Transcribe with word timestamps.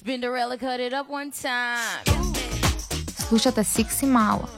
Spinderella 0.00 0.56
cut 0.58 0.80
it 0.80 0.94
up 0.94 1.10
one 1.10 1.30
time. 1.30 2.14
Слушате 3.28 3.64
Секси 3.64 4.06
Мало. 4.06 4.48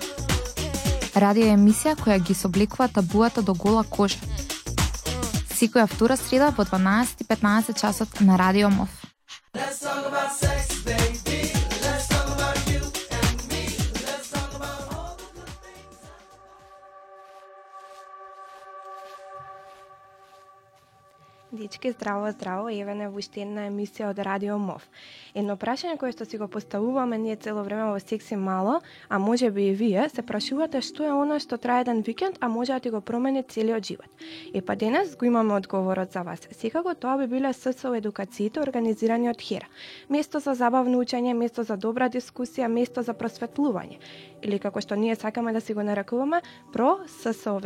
Радио 1.17 1.49
емисија 1.51 1.97
која 1.99 2.21
ги 2.23 2.35
собликува 2.35 2.87
табуата 2.89 3.43
до 3.43 3.55
гола 3.55 3.83
кожа. 3.83 4.23
Секоја 5.51 5.89
втора 5.91 6.17
среда 6.17 6.53
во 6.57 6.63
12:15 6.65 7.75
часот 7.75 8.21
на 8.21 8.39
Радио 8.39 8.71
МОВ. 8.71 8.89
Дечки, 21.53 21.91
здраво, 21.91 22.31
здраво, 22.31 22.69
еве 22.69 22.95
не 22.95 23.09
во 23.09 23.19
уште 23.19 23.43
една 23.43 23.67
емисија 23.69 24.09
од 24.11 24.19
Радио 24.19 24.57
МОВ. 24.59 24.87
Едно 25.35 25.55
прашање 25.57 25.97
кое 25.97 26.13
што 26.13 26.27
си 26.29 26.37
го 26.37 26.45
поставуваме 26.53 27.17
ние 27.19 27.37
цело 27.41 27.63
време 27.65 27.87
во 27.89 28.01
секси 28.01 28.37
мало, 28.37 28.81
а 29.09 29.19
може 29.19 29.51
би 29.51 29.69
и 29.71 29.75
вие, 29.75 30.09
се 30.13 30.23
прашувате 30.23 30.83
што 30.85 31.07
е 31.09 31.13
она 31.13 31.39
што 31.41 31.57
трае 31.57 31.87
еден 31.87 32.03
викенд, 32.05 32.37
а 32.41 32.49
може 32.53 32.73
да 32.73 32.81
ти 32.81 32.91
го 32.91 33.01
промени 33.01 33.43
целиот 33.43 33.87
живот. 33.87 34.11
И 34.53 34.61
па 34.61 34.77
денес 34.77 35.17
го 35.17 35.25
имаме 35.25 35.55
одговорот 35.55 36.13
за 36.13 36.23
вас. 36.23 36.45
Секако 36.53 36.95
тоа 36.95 37.17
би 37.19 37.27
биле 37.27 37.53
ССО 37.53 37.95
едукациите 37.95 38.61
организирани 38.61 39.31
од 39.31 39.41
Хера. 39.41 39.67
Место 40.11 40.39
за 40.39 40.55
забавно 40.55 41.01
учење, 41.01 41.33
место 41.33 41.65
за 41.65 41.77
добра 41.77 42.11
дискусија, 42.13 42.69
место 42.69 43.03
за 43.03 43.17
просветлување. 43.17 43.99
Или 44.43 44.59
како 44.59 44.81
што 44.85 45.01
ние 45.01 45.17
сакаме 45.17 45.53
да 45.53 45.61
си 45.61 45.73
го 45.73 45.83
нарекуваме, 45.83 46.43
про 46.73 46.99
ССО. 47.09 47.61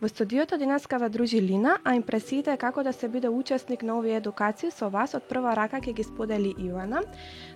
Во 0.00 0.08
студиото 0.08 0.58
денеска 0.58 0.98
ве 0.98 1.08
дружи 1.08 1.40
Лина, 1.42 1.78
а 1.84 1.94
импресиите 1.94 2.52
е 2.52 2.56
како 2.56 2.82
да 2.82 2.92
се 2.92 3.08
биде 3.08 3.28
учесник 3.28 3.82
на 3.82 3.98
овие 3.98 4.16
едукации 4.16 4.70
со 4.70 4.88
вас 4.88 5.14
од 5.18 5.26
прва 5.28 5.54
рака 5.58 5.80
ќе 5.80 5.94
ги 5.98 6.04
сподели 6.04 6.43
Ивана. 6.58 7.02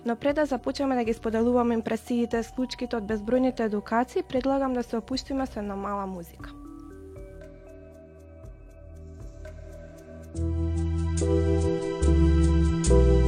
Но 0.05 0.15
пред 0.15 0.35
да 0.35 0.45
започнеме 0.45 0.95
да 0.95 1.03
ги 1.03 1.13
споделуваме 1.13 1.73
импресиите, 1.73 2.43
случките 2.43 2.97
од 2.97 3.03
безбројните 3.03 3.59
едукации, 3.59 4.23
предлагам 4.23 4.73
да 4.73 4.83
се 4.83 4.97
опуштиме 4.97 5.45
со 5.45 5.59
една 5.59 5.75
мала 5.75 6.05
музика. 6.05 6.49
I 12.89 13.18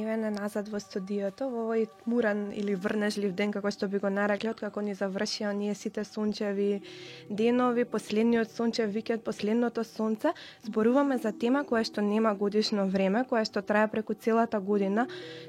Еве 0.00 0.16
назад 0.16 0.68
во 0.72 0.78
студиото, 0.80 1.50
во 1.52 1.66
овој 1.66 1.84
муран 2.08 2.52
или 2.56 2.72
врнежлив 2.74 3.34
ден, 3.36 3.52
како 3.52 3.68
што 3.74 3.88
би 3.92 3.98
го 4.00 4.08
нарекли, 4.08 4.54
како 4.56 4.80
ни 4.80 4.94
завршија 4.96 5.52
ние 5.52 5.74
сите 5.74 6.04
сончеви 6.08 6.80
денови, 7.28 7.84
последниот 7.84 8.48
сончев 8.48 8.88
викенд, 8.94 9.24
последното 9.24 9.84
сонце, 9.84 10.32
зборуваме 10.64 11.18
за 11.18 11.32
тема 11.32 11.64
која 11.68 11.84
што 11.84 12.00
нема 12.00 12.32
годишно 12.34 12.86
време, 12.88 13.26
која 13.28 13.44
што 13.44 13.60
трае 13.62 13.90
преку 13.92 14.14
целата 14.14 14.60
година. 14.60 15.06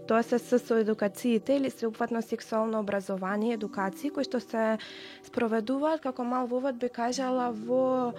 Тоа 0.08 0.24
се 0.24 0.40
со 0.40 0.60
едукациите 0.76 1.56
или 1.56 1.70
сеопфатно 1.70 2.22
сексуално 2.22 2.80
образование, 2.80 3.54
едукации, 3.56 4.12
кои 4.12 4.28
што 4.28 4.44
се 4.44 4.78
спроведуваат, 5.24 6.02
како 6.04 6.28
мал 6.28 6.48
вовод 6.48 6.76
би 6.76 6.90
кажала, 6.90 7.52
во 7.56 8.14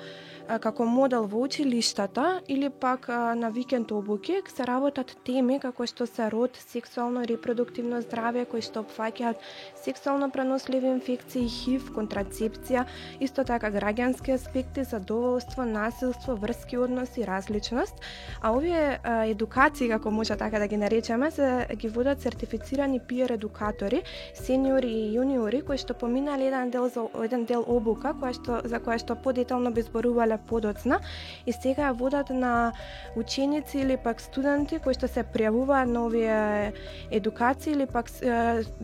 како 0.62 0.84
модел 0.84 1.26
во 1.26 1.44
училиштата 1.44 2.40
или 2.48 2.70
пак 2.70 3.08
на 3.36 3.50
викенд 3.50 3.92
обуки 3.92 4.40
се 4.48 4.66
работат 4.66 5.16
теми 5.24 5.58
како 5.60 5.86
што 5.86 6.06
се 6.06 6.21
род, 6.30 6.56
сексуално 6.56 7.22
и 7.22 7.28
репродуктивно 7.28 8.02
здравје 8.02 8.46
кои 8.46 8.62
што 8.62 8.84
опфаќаат 8.84 9.40
сексуално 9.82 10.30
преносливи 10.30 10.86
инфекции, 10.86 11.48
ХИВ, 11.48 11.90
контрацепција, 11.96 12.86
исто 13.20 13.44
така 13.44 13.70
граѓански 13.74 14.34
аспекти, 14.34 14.84
задоволство, 14.84 15.64
насилство, 15.64 16.36
врски 16.36 16.78
односи, 16.78 17.26
различност. 17.26 17.94
А 18.40 18.52
овие 18.52 19.00
а, 19.02 19.24
едукации, 19.26 19.88
како 19.88 20.10
може 20.10 20.36
така 20.36 20.58
да 20.58 20.66
ги 20.66 20.76
наречеме, 20.76 21.30
се 21.30 21.66
ги 21.76 21.88
водат 21.88 22.20
сертифицирани 22.20 23.00
пиер 23.00 23.30
едукатори, 23.30 24.02
сениори 24.34 24.92
и 24.92 25.16
јуниори 25.16 25.62
кои 25.66 25.78
што 25.78 25.94
поминале 25.98 26.48
еден 26.50 26.70
дел 26.70 26.88
за 26.88 27.06
еден 27.24 27.44
дел 27.48 27.64
обука 27.66 28.12
која 28.18 28.34
што 28.36 28.60
за 28.68 28.80
која 28.82 28.98
што 29.02 29.16
подетално 29.16 29.72
би 29.72 29.82
зборувале 29.82 30.38
подоцна 30.48 31.00
и 31.46 31.52
сега 31.52 31.90
ја 31.90 31.96
водат 31.98 32.30
на 32.30 32.72
ученици 33.16 33.78
или 33.78 33.96
пак 33.96 34.20
студенти 34.20 34.78
кои 34.78 34.94
што 34.94 35.08
се 35.08 35.24
пријавуваат 35.24 35.90
на 35.90 36.04
овие 36.12 36.72
едукации 37.10 37.72
или 37.72 37.86
пак 37.86 38.12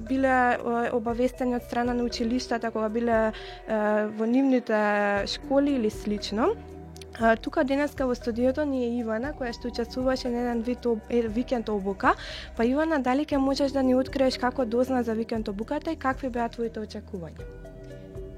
биле 0.08 0.56
обавестени 0.92 1.60
од 1.60 1.68
страна 1.68 1.94
на 1.94 2.08
училиштата 2.08 2.72
кога 2.72 2.88
биле 2.88 3.20
во 3.68 4.24
нивните 4.26 5.28
школи 5.28 5.76
или 5.76 5.90
слично. 5.90 6.54
Тука 7.42 7.64
денеска 7.64 8.06
во 8.06 8.14
студиото 8.14 8.64
ни 8.64 8.84
е 8.86 8.90
Ивана, 9.00 9.32
која 9.34 9.50
што 9.50 9.72
учествуваше 9.72 10.30
на 10.30 10.44
еден 10.44 10.60
вид 10.62 10.86
об, 10.86 11.00
е, 11.10 11.26
викенд 11.26 11.68
обука. 11.68 12.14
Па 12.56 12.62
Ивана, 12.64 13.00
дали 13.02 13.26
ќе 13.26 13.42
можеш 13.42 13.74
да 13.74 13.82
ни 13.82 13.96
откриеш 13.98 14.38
како 14.38 14.64
дозна 14.64 15.02
за 15.02 15.18
викенд 15.18 15.48
обуката 15.48 15.90
и 15.90 15.98
какви 15.98 16.30
беа 16.30 16.46
твоите 16.48 16.78
очекувања? 16.78 17.42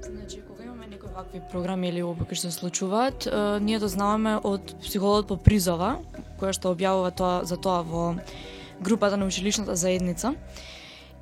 Значи, 0.01 0.41
кога 0.41 0.63
имаме 0.63 0.87
некои 0.87 1.13
вакви 1.13 1.41
програми 1.51 1.89
или 1.89 2.01
обуки 2.01 2.35
што 2.35 2.49
се 2.49 2.57
случуваат, 2.57 3.27
е, 3.29 3.59
ние 3.61 3.79
дознаваме 3.79 4.39
од 4.41 4.73
психологот 4.81 5.27
по 5.29 5.37
призова, 5.37 5.99
која 6.41 6.57
што 6.57 6.73
објавува 6.73 7.13
тоа 7.13 7.45
за 7.45 7.61
тоа 7.61 7.85
во 7.85 8.15
групата 8.81 9.17
на 9.17 9.25
училишната 9.25 9.75
заедница. 9.75 10.35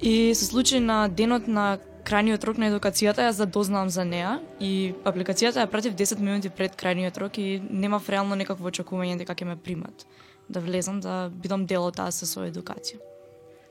И 0.02 0.36
се 0.36 0.46
случи 0.46 0.80
на 0.80 1.08
денот 1.08 1.48
на 1.48 1.78
крајниот 2.08 2.44
рок 2.48 2.58
на 2.58 2.70
едукацијата, 2.72 3.28
јас 3.28 3.38
да 3.38 3.46
задознавам 3.46 3.90
за 3.90 4.06
неа 4.06 4.40
и 4.60 4.96
апликацијата 5.04 5.60
ја 5.62 5.68
пратив 5.68 5.94
10 5.94 6.20
минути 6.24 6.50
пред 6.50 6.80
крајниот 6.80 7.18
рок 7.20 7.38
и 7.38 7.62
немав 7.70 8.10
реално 8.10 8.36
некакво 8.40 8.72
очекување 8.72 9.20
дека 9.20 9.36
ќе 9.36 9.46
ме 9.46 9.56
примат 9.56 10.08
да 10.50 10.60
влезам 10.60 11.00
да 11.00 11.30
бидам 11.30 11.66
дел 11.66 11.86
од 11.86 12.00
таа 12.00 12.12
со 12.12 12.26
едукација. 12.48 12.98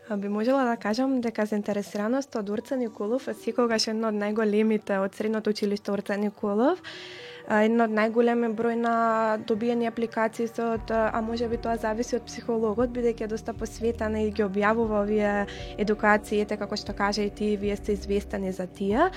А, 0.08 0.17
Би 0.17 0.29
можела 0.29 0.64
да 0.64 0.76
кажам 0.76 1.20
дека 1.20 1.46
заинтересираноста 1.46 2.38
од 2.38 2.50
Урца 2.50 2.76
Николов 2.76 3.29
е 3.29 3.35
секогаш 3.35 3.88
едно 3.88 4.08
од 4.08 4.14
најголемите 4.14 5.00
од 5.02 5.14
средното 5.14 5.50
училиште 5.50 5.93
Урца 5.93 6.17
Николов. 6.17 6.79
А, 7.49 7.62
Едно 7.65 7.87
од 7.89 7.93
најголеми 7.97 8.50
број 8.53 8.75
на 8.77 8.95
добиени 9.49 9.89
апликации 9.89 10.47
се 10.50 10.65
од, 10.75 10.91
а 10.93 11.21
може 11.25 11.49
би 11.49 11.56
тоа 11.56 11.79
зависи 11.81 12.19
од 12.19 12.27
психологот, 12.29 12.93
бидејќи 12.93 13.25
е 13.25 13.31
доста 13.33 13.55
посветена 13.56 14.21
и 14.21 14.35
ги 14.37 14.45
објавува 14.45 15.00
овие 15.00 15.31
едукациите, 15.81 16.50
така 16.50 16.67
како 16.67 16.77
што 16.77 16.93
кажа 16.93 17.25
и 17.25 17.31
ти, 17.33 17.55
вие 17.56 17.77
сте 17.81 17.97
известени 17.97 18.53
за 18.53 18.67
тие. 18.67 19.09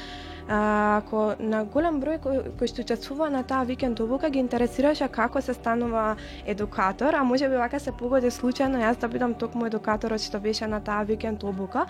Ако 0.49 1.35
на 1.39 1.63
голем 1.65 1.99
број 2.01 2.19
кој, 2.23 2.39
кој 2.59 2.67
што 2.67 2.81
учествува 2.81 3.29
на 3.29 3.43
таа 3.47 3.63
викенд 3.63 3.99
обука 3.99 4.29
ги 4.29 4.39
интересираше 4.39 5.07
како 5.07 5.41
се 5.41 5.53
станува 5.53 6.15
едукатор, 6.45 7.15
а 7.15 7.23
може 7.23 7.49
би 7.49 7.55
вака 7.55 7.79
се 7.79 7.91
погоди 7.91 8.31
случајно 8.31 8.81
јас 8.81 8.99
да 8.99 9.07
бидам 9.07 9.33
токму 9.33 9.65
едукаторот 9.69 10.21
што 10.21 10.39
беше 10.39 10.67
на 10.67 10.81
таа 10.81 11.03
викенд 11.03 11.43
обука. 11.43 11.85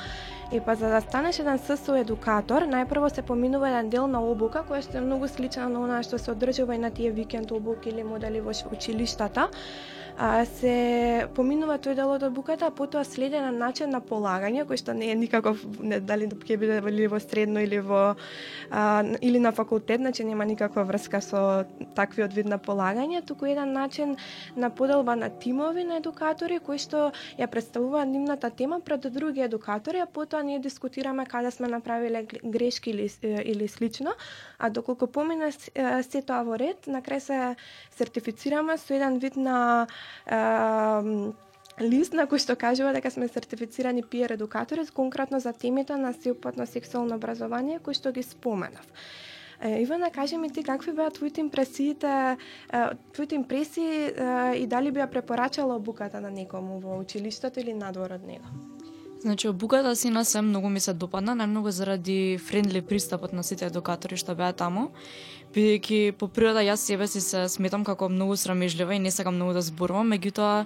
И 0.52 0.60
па 0.60 0.76
за 0.76 0.90
да 0.90 1.02
станеш 1.02 1.40
еден 1.40 1.60
ССО 1.60 1.96
едукатор, 1.96 2.68
најпрво 2.68 3.14
се 3.14 3.22
поминува 3.22 3.70
еден 3.70 3.90
дел 3.90 4.08
на 4.08 4.22
обука 4.22 4.66
која 4.68 4.82
што 4.82 4.98
е 4.98 5.08
многу 5.08 5.28
слична 5.28 5.70
на 5.70 5.84
она 5.84 6.04
што 6.04 6.20
се 6.20 6.32
одржува 6.32 6.76
и 6.76 6.84
на 6.84 6.92
тие 6.92 7.12
викенд 7.12 7.52
обуки 7.52 7.90
или 7.90 8.04
модели 8.04 8.42
во 8.42 8.52
училиштата 8.72 9.50
а, 10.18 10.46
се 10.46 11.28
поминува 11.36 11.78
тој 11.82 11.96
дел 11.96 12.12
од 12.14 12.24
обуката, 12.24 12.68
а 12.68 12.76
потоа 12.76 13.04
следе 13.06 13.42
на 13.42 13.52
начин 13.52 13.90
на 13.90 14.02
полагање, 14.02 14.66
кој 14.68 14.80
што 14.80 14.94
не 14.94 15.12
е 15.12 15.16
никаков, 15.16 15.62
не 15.80 16.00
дали 16.00 16.28
ќе 16.28 16.58
биде 16.58 16.80
или 16.88 17.08
во 17.08 17.20
средно 17.20 17.64
или 17.64 17.80
во 17.80 18.16
а, 18.70 19.04
или 19.22 19.40
на 19.40 19.52
факултет, 19.52 20.02
значи 20.02 20.24
нема 20.24 20.46
никаква 20.46 20.84
врска 20.84 21.22
со 21.22 21.66
таквиот 21.96 22.34
вид 22.34 22.50
на 22.50 22.60
полагање, 22.60 23.26
туку 23.26 23.46
еден 23.46 23.74
начин 23.74 24.18
на 24.56 24.70
поделба 24.70 25.16
на 25.16 25.30
тимови 25.30 25.84
на 25.84 25.98
едукатори 26.02 26.60
кои 26.60 26.78
што 26.78 27.12
ја 27.40 27.48
представува 27.48 28.06
нивната 28.06 28.50
тема 28.50 28.80
пред 28.80 29.12
други 29.14 29.42
едукатори, 29.42 30.00
а 30.00 30.06
потоа 30.06 30.44
ние 30.44 30.60
дискутираме 30.60 31.26
каде 31.26 31.52
сме 31.52 31.68
направиле 31.68 32.26
грешки 32.44 32.90
или 32.90 33.10
или 33.22 33.68
слично, 33.68 34.14
а 34.60 34.70
доколку 34.70 35.08
помине 35.08 35.52
се 35.52 36.22
тоа 36.22 36.44
во 36.44 36.58
ред, 36.58 36.88
на 36.88 37.02
крај 37.02 37.20
се 37.20 37.56
сертифицираме 37.98 38.78
со 38.78 38.94
еден 38.94 39.20
вид 39.20 39.36
на 39.36 39.88
лист 41.82 42.14
на 42.14 42.28
кој 42.30 42.40
што 42.44 42.56
кажува 42.56 42.94
дека 42.94 43.12
сме 43.12 43.28
сертифицирани 43.28 44.04
пиер 44.04 44.36
едукатори 44.36 44.86
конкретно 44.94 45.40
за 45.40 45.54
темите 45.54 45.98
на 45.98 46.14
сеопатно 46.14 46.68
сексуално 46.68 47.16
образование 47.16 47.80
кои 47.80 47.94
што 47.94 48.12
ги 48.12 48.24
споменав. 48.24 48.86
Ивана, 49.62 50.10
кажи 50.10 50.38
ми 50.38 50.50
ти 50.50 50.64
какви 50.64 50.92
беа 50.92 51.10
твоите 51.10 51.42
импресиите, 51.42 52.38
твоите 53.14 53.36
импресии 53.36 54.10
и 54.58 54.66
дали 54.68 54.92
би 54.92 55.00
ја 55.00 55.10
препорачала 55.10 55.76
обуката 55.76 56.22
на 56.22 56.32
некому 56.32 56.80
во 56.80 56.98
училиштето 56.98 57.60
или 57.60 57.74
надвор 57.74 58.12
од 58.12 58.26
него? 58.26 58.46
Значи, 59.22 59.48
обуката 59.48 59.96
си 59.96 60.10
на 60.10 60.26
се 60.26 60.42
многу 60.42 60.70
ми 60.70 60.80
се 60.80 60.94
допадна, 60.94 61.36
најмногу 61.38 61.70
заради 61.70 62.40
френдли 62.42 62.82
пристапот 62.82 63.34
на 63.38 63.44
сите 63.46 63.68
едукатори 63.70 64.18
што 64.18 64.34
беа 64.34 64.50
таму, 64.50 64.88
бидејќи 65.54 66.18
по 66.18 66.26
природа 66.26 66.64
јас 66.66 66.82
себе 66.90 67.06
си 67.08 67.22
се 67.22 67.44
сметам 67.46 67.84
како 67.86 68.10
многу 68.10 68.34
срамежлива 68.34 68.96
и 68.98 69.00
не 69.00 69.12
сакам 69.12 69.38
многу 69.38 69.54
да 69.54 69.62
зборувам, 69.62 70.10
меѓутоа 70.10 70.66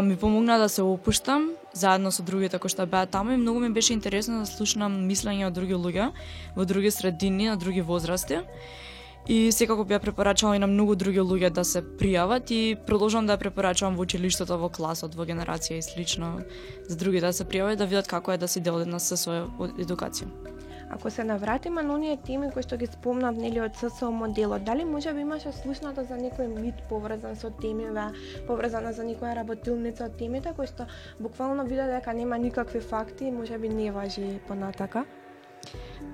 ми 0.00 0.16
помогна 0.16 0.56
да 0.58 0.68
се 0.72 0.82
опуштам 0.82 1.50
заедно 1.74 2.08
со 2.10 2.24
другите 2.24 2.58
кои 2.58 2.72
што 2.72 2.88
беа 2.88 3.04
таму 3.04 3.36
и 3.36 3.36
многу 3.36 3.60
ми 3.60 3.68
беше 3.68 3.92
интересно 3.92 4.40
да 4.40 4.48
слушнам 4.48 4.96
мислење 5.04 5.50
од 5.50 5.52
други 5.52 5.76
луѓе 5.76 6.12
во 6.56 6.64
други 6.64 6.90
средини, 6.90 7.52
на 7.52 7.60
други 7.60 7.84
возрасти. 7.84 8.40
И 9.26 9.50
секако 9.50 9.82
би 9.82 9.96
ја 9.96 9.98
препорачала 9.98 10.54
и 10.54 10.60
на 10.62 10.68
многу 10.70 10.94
други 10.94 11.18
луѓе 11.18 11.48
да 11.50 11.64
се 11.66 11.80
пријават 11.82 12.50
и 12.54 12.76
продолжувам 12.86 13.26
да 13.26 13.34
ја 13.34 13.42
препорачувам 13.42 13.96
во 13.98 14.06
училиштето, 14.06 14.54
во 14.54 14.68
класот, 14.70 15.16
во 15.18 15.26
генерација 15.26 15.80
и 15.80 15.82
слично 15.82 16.28
за 16.86 16.96
други 16.96 17.20
да 17.20 17.32
се 17.32 17.42
пријават 17.44 17.82
да 17.82 17.90
видат 17.90 18.06
како 18.06 18.32
е 18.32 18.38
да 18.38 18.46
се 18.46 18.62
дел 18.62 18.78
на 18.86 19.00
со 19.02 19.18
своја 19.18 19.48
едукација. 19.82 20.30
Ако 20.90 21.10
се 21.10 21.24
навратиме 21.24 21.82
на 21.82 21.94
оние 21.94 22.16
теми 22.22 22.52
кои 22.54 22.62
што 22.62 22.78
ги 22.78 22.86
спомнав 22.86 23.34
нели 23.34 23.58
од 23.60 23.74
ССО 23.74 24.12
моделот, 24.14 24.62
дали 24.62 24.84
може 24.84 25.12
би 25.12 25.26
имаше 25.26 25.50
слушната 25.52 26.06
за 26.06 26.14
некој 26.14 26.46
мит 26.46 26.86
поврзан 26.88 27.34
со 27.34 27.50
темива, 27.50 28.12
поврзана 28.46 28.92
за 28.94 29.02
некоја 29.02 29.34
работилница 29.42 30.06
од 30.06 30.16
темите 30.22 30.54
кои 30.54 30.70
што 30.70 30.86
буквално 31.18 31.66
видат 31.66 31.90
дека 31.90 32.14
нема 32.14 32.38
никакви 32.38 32.80
факти 32.80 33.26
и 33.26 33.34
може 33.34 33.58
би 33.58 33.68
не 33.68 33.90
важи 33.90 34.38
понатака? 34.46 35.04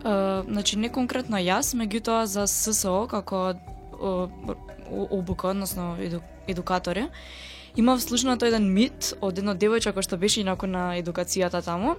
Uh, 0.02 0.42
значи 0.50 0.76
не 0.76 0.88
конкретно 0.90 1.38
јас, 1.38 1.76
меѓутоа 1.78 2.24
за 2.26 2.46
ССО 2.50 3.06
како 3.06 3.54
о, 4.02 4.28
обука, 4.90 5.48
односно 5.48 5.96
еду, 6.00 6.20
едукатори, 6.46 7.06
имав 7.76 8.02
слушнато 8.02 8.46
еден 8.46 8.66
мит 8.74 9.12
од 9.20 9.38
едно 9.38 9.54
девојче 9.54 9.92
кој 9.94 10.04
што 10.04 10.18
беше 10.20 10.42
инаку 10.42 10.66
на 10.66 10.98
едукацијата 10.98 11.62
таму, 11.64 11.94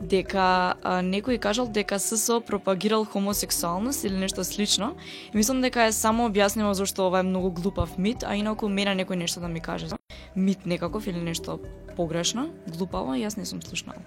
дека 0.00 0.74
а, 0.82 1.02
некој 1.04 1.38
кажал 1.38 1.68
дека 1.68 1.98
ССО 1.98 2.40
пропагирал 2.40 3.04
хомосексуалност 3.04 4.04
или 4.04 4.16
нешто 4.16 4.44
слично. 4.44 4.94
И 5.32 5.36
мислам 5.36 5.60
дека 5.62 5.86
е 5.86 5.92
само 5.92 6.28
објаснимо 6.28 6.72
зашто 6.72 7.06
ова 7.06 7.20
е 7.20 7.28
многу 7.28 7.50
глупав 7.50 7.98
мит, 7.98 8.24
а 8.24 8.34
инаку 8.36 8.68
мене 8.68 8.96
некој 9.04 9.14
нешто 9.14 9.40
да 9.40 9.48
ми 9.48 9.60
каже. 9.60 9.86
Мит 10.34 10.66
некаков 10.66 11.06
или 11.06 11.20
нешто 11.20 11.60
погрешно, 11.96 12.50
глупаво, 12.66 13.14
јас 13.14 13.36
не 13.36 13.46
сум 13.46 13.62
слушнала. 13.62 14.02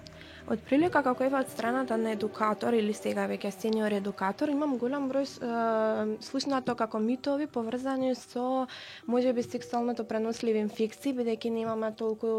Од 0.48 0.62
прилика 0.64 1.02
како 1.04 1.26
ева 1.26 1.42
од 1.44 1.50
страната 1.52 1.96
на 2.00 2.14
едукатор 2.14 2.72
или 2.72 2.94
сега 2.96 3.26
веќе 3.28 3.50
сениор 3.52 3.92
едукатор, 3.92 4.48
имам 4.48 4.78
голем 4.80 5.10
број 5.10 5.26
е, 5.28 6.12
слушнато 6.24 6.72
како 6.74 6.96
митови 7.04 7.44
поврзани 7.52 8.14
со 8.16 8.64
можеби 9.04 9.44
сексуалното 9.44 10.06
преносливи 10.08 10.62
инфекции, 10.64 11.12
бидејќи 11.18 11.52
немаме 11.52 11.90
толку 11.98 12.30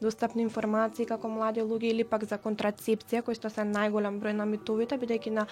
достапни 0.00 0.44
информации 0.46 1.08
како 1.10 1.26
млади 1.32 1.64
луѓе 1.64 1.90
или 1.90 2.04
пак 2.06 2.28
за 2.30 2.38
контрацепција, 2.38 3.24
кои 3.26 3.34
што 3.34 3.50
се 3.50 3.66
најголем 3.66 4.20
број 4.22 4.38
на 4.38 4.46
митовите, 4.46 5.00
бидејќи 5.02 5.34
на 5.34 5.48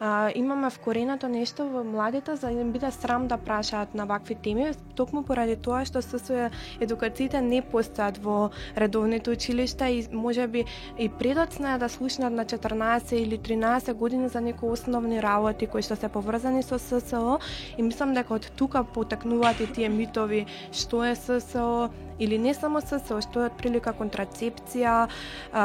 а, 0.00 0.32
имаме 0.32 0.72
вкоренато 0.72 1.28
нешто 1.28 1.68
во 1.68 1.84
младите 1.84 2.36
за 2.36 2.48
да 2.48 2.64
им 2.64 2.72
биде 2.72 2.88
срам 2.96 3.28
да 3.28 3.36
прашаат 3.36 3.92
на 3.92 4.08
вакви 4.08 4.38
теми, 4.40 4.70
токму 4.96 5.20
поради 5.20 5.60
тоа 5.60 5.84
што 5.84 6.00
се 6.00 6.48
едукациите 6.80 7.44
не 7.44 7.60
постојат 7.60 8.24
во 8.24 8.48
редовните 8.72 9.36
училишта 9.36 9.92
и 9.92 10.06
можеби 10.08 10.64
и 10.96 11.12
предоцна 11.58 11.74
е 11.74 11.78
да 11.78 11.88
слушнат 11.88 12.32
на 12.32 12.44
14 12.44 13.14
или 13.14 13.38
13 13.38 13.92
години 13.94 14.28
за 14.28 14.40
некои 14.40 14.70
основни 14.70 15.22
работи 15.22 15.66
кои 15.66 15.82
што 15.82 15.96
се 15.96 16.08
поврзани 16.08 16.62
со 16.62 16.78
ССО 16.78 17.38
и 17.78 17.82
мислам 17.82 18.14
дека 18.14 18.34
од 18.34 18.46
тука 18.56 18.84
потекнуваат 18.84 19.60
и 19.60 19.66
тие 19.66 19.88
митови 19.90 20.46
што 20.72 21.02
е 21.02 21.16
ССО 21.18 21.90
или 22.18 22.38
не 22.38 22.54
само 22.54 22.80
се 22.80 22.98
што 22.98 23.48
прилика 23.58 23.92
контрацепција, 23.92 25.08
а, 25.52 25.64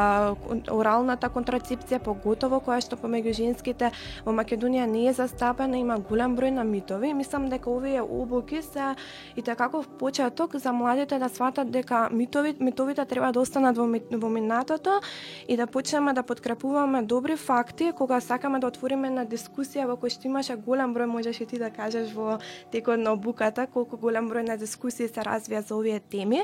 оралната 0.72 1.30
контрацепција, 1.30 2.00
поготово 2.04 2.60
која 2.64 2.82
што 2.82 2.98
помеѓу 3.00 3.34
женските 3.34 3.92
во 4.26 4.34
Македонија 4.36 4.86
не 4.86 5.08
е 5.10 5.14
застапена, 5.14 5.78
има 5.78 5.98
голем 6.00 6.38
број 6.38 6.52
на 6.52 6.64
митови 6.64 7.14
мислам 7.14 7.50
дека 7.50 7.70
овие 7.70 8.02
обуки 8.02 8.62
се 8.62 8.96
и 9.36 9.42
такаков 9.42 9.88
почеток 10.00 10.56
за 10.56 10.74
младите 10.74 11.20
да 11.20 11.30
сватат 11.30 11.72
дека 11.72 12.10
митови, 12.12 12.56
митовите 12.60 13.06
треба 13.06 13.32
да 13.32 13.40
останат 13.40 13.78
во, 13.78 13.88
во 14.12 14.30
минатото 14.30 15.00
и 15.48 15.58
да 15.58 15.68
почнеме 15.68 16.14
да 16.14 16.24
подкрепуваме 16.24 17.04
добри 17.04 17.38
факти 17.38 17.92
кога 17.96 18.22
сакаме 18.22 18.60
да 18.60 18.68
отвориме 18.68 19.10
на 19.10 19.26
дискусија 19.26 19.88
во 19.88 19.98
кој 19.98 20.14
што 20.14 20.28
имаше 20.28 20.56
голем 20.56 20.94
број 20.94 21.10
можеш 21.10 21.42
и 21.42 21.46
ти 21.46 21.60
да 21.60 21.72
кажеш 21.72 22.14
во 22.14 22.40
текот 22.72 23.00
на 23.00 23.14
обуката 23.14 23.68
колку 23.68 23.98
голем 23.98 24.30
број 24.30 24.48
на 24.48 24.58
дискусии 24.58 25.08
се 25.08 25.22
развија 25.26 25.66
за 25.66 25.76
овие 25.76 26.00
теми. 26.00 26.43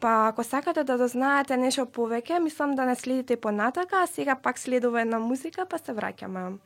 Па 0.00 0.28
ако 0.28 0.44
сакате 0.44 0.84
да 0.84 0.98
дознаете 0.98 1.56
нешто 1.56 1.86
повеќе, 1.86 2.38
мислам 2.38 2.74
да 2.74 2.84
не 2.84 2.94
следите 2.94 3.36
понатака, 3.36 4.02
а 4.02 4.06
сега 4.06 4.34
пак 4.34 4.58
следува 4.58 5.00
една 5.00 5.18
музика, 5.18 5.66
па 5.66 5.78
се 5.78 5.92
враќаме. 5.92 6.58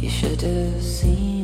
You 0.00 0.08
should 0.08 0.40
have 0.40 0.82
seen 0.82 1.43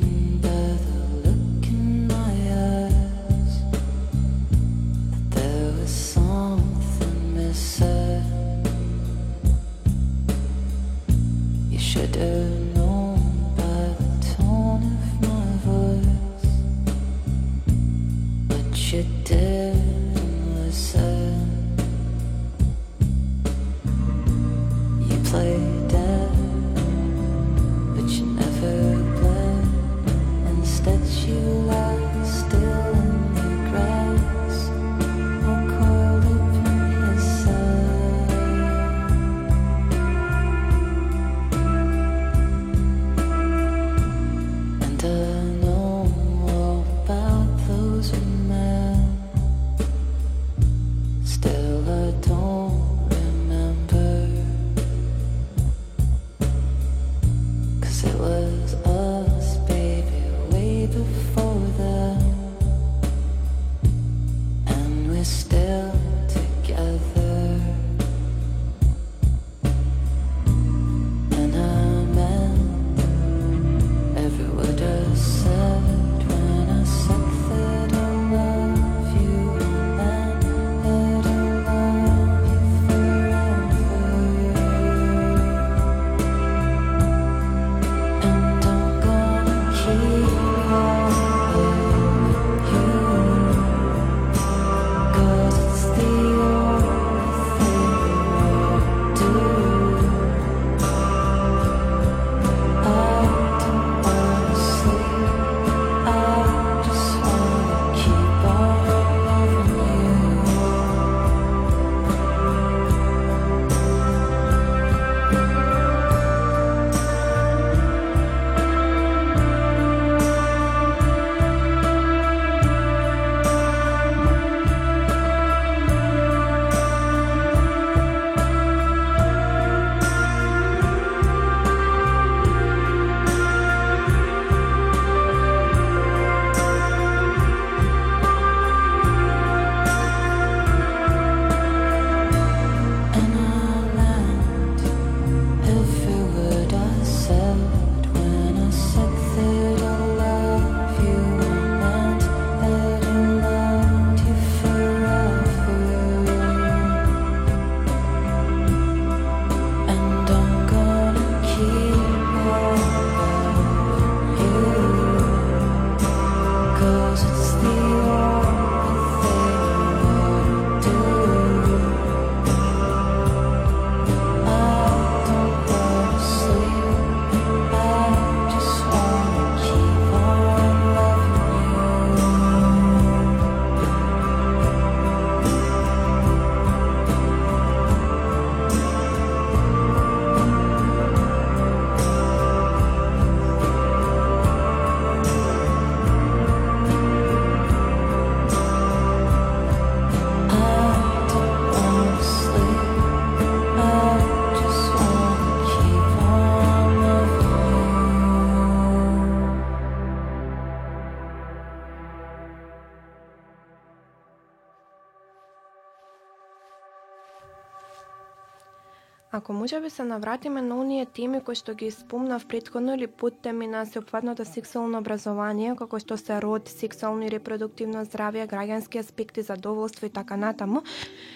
може 219.62 219.80
би 219.82 219.90
се 219.90 220.04
навратиме 220.04 220.62
на 220.62 220.76
оние 220.82 221.06
теми 221.06 221.40
кои 221.46 221.56
што 221.56 221.76
ги 221.78 221.92
спомнав 221.94 222.48
предходно 222.50 222.96
или 222.98 223.08
подтеми 223.08 223.68
на 223.70 223.84
сеопфатното 223.86 224.46
сексуално 224.46 224.98
образование, 224.98 225.76
како 225.78 226.00
што 226.02 226.18
се 226.18 226.40
род, 226.42 226.72
сексуално 226.74 227.28
и 227.28 227.30
репродуктивно 227.30 228.02
здравје, 228.10 228.48
граѓански 228.50 228.98
аспекти, 229.04 229.46
задоволство 229.46 230.10
и 230.10 230.10
така 230.10 230.34
натаму, 230.34 230.82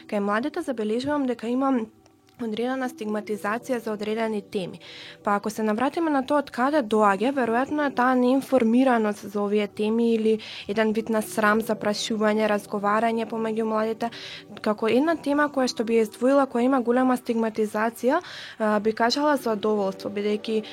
кај 0.10 0.26
младите 0.26 0.66
забележувам 0.66 1.30
дека 1.30 1.54
имам 1.54 1.86
одредена 2.44 2.90
стигматизација 2.90 3.80
за 3.80 3.94
одредени 3.94 4.42
теми. 4.42 4.80
Па 5.24 5.36
ако 5.36 5.50
се 5.50 5.64
навратиме 5.64 6.12
на 6.12 6.22
тоа 6.28 6.42
од 6.44 6.52
каде 6.52 6.82
доаѓа, 6.84 7.32
веројатно 7.32 7.88
е 7.88 7.94
таа 7.96 8.16
неинформираност 8.20 9.24
за 9.32 9.42
овие 9.42 9.68
теми 9.68 10.14
или 10.14 10.40
еден 10.68 10.92
вид 10.94 11.10
на 11.10 11.22
срам 11.22 11.62
за 11.62 11.76
прашување, 11.80 12.50
разговарање 12.52 13.28
помеѓу 13.30 13.64
младите, 13.70 14.10
како 14.62 14.88
една 14.92 15.16
тема 15.16 15.48
која 15.48 15.72
што 15.72 15.86
би 15.88 15.96
ја 15.96 16.08
издвоила, 16.10 16.46
која 16.48 16.68
има 16.68 16.82
голема 16.82 17.16
стигматизација, 17.18 18.20
би 18.84 18.92
кажала 18.92 19.38
задоволство, 19.38 20.10
бидејќи 20.10 20.64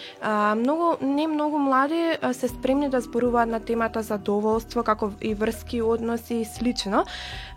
многу 0.58 0.96
не 1.06 1.28
многу 1.28 1.58
млади 1.58 2.18
се 2.32 2.48
спремни 2.48 2.90
да 2.90 3.00
зборуваат 3.00 3.48
на 3.48 3.60
темата 3.60 4.02
задоволство, 4.02 4.82
како 4.82 5.12
и 5.20 5.34
врски 5.34 5.82
односи 5.82 6.40
и 6.42 6.44
слично, 6.44 7.04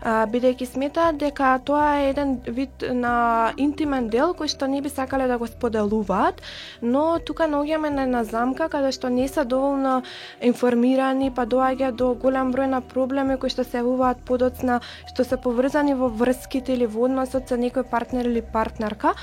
бидејќи 0.04 0.70
сметаат 0.72 1.18
дека 1.18 1.58
тоа 1.64 1.98
е 1.98 2.10
еден 2.10 2.38
вид 2.46 2.86
на 2.92 3.52
интимен 3.56 3.95
дел 4.02 4.34
кој 4.36 4.48
што 4.52 4.66
не 4.66 4.80
би 4.82 4.90
сакале 4.92 5.26
да 5.26 5.38
го 5.38 5.46
споделуваат, 5.46 6.42
но 6.82 7.18
тука 7.18 7.48
наоѓаме 7.50 7.90
на 7.90 8.06
една 8.08 8.24
замка 8.24 8.68
каде 8.68 8.92
што 8.92 9.08
не 9.08 9.28
се 9.28 9.44
доволно 9.44 10.02
информирани, 10.40 11.30
па 11.30 11.46
доаѓа 11.46 11.92
до 11.92 12.14
голем 12.14 12.52
број 12.52 12.66
на 12.66 12.80
проблеми 12.80 13.38
кои 13.38 13.50
што 13.50 13.64
се 13.64 13.80
јавуваат 13.82 14.24
подоцна, 14.26 14.80
што 15.08 15.24
се 15.24 15.36
поврзани 15.36 15.94
во 15.94 16.08
врските 16.08 16.74
или 16.74 16.86
во 16.86 17.06
односот 17.08 17.48
со 17.48 17.56
некој 17.56 17.88
партнер 17.90 18.28
или 18.28 18.40
партнерка. 18.40 19.14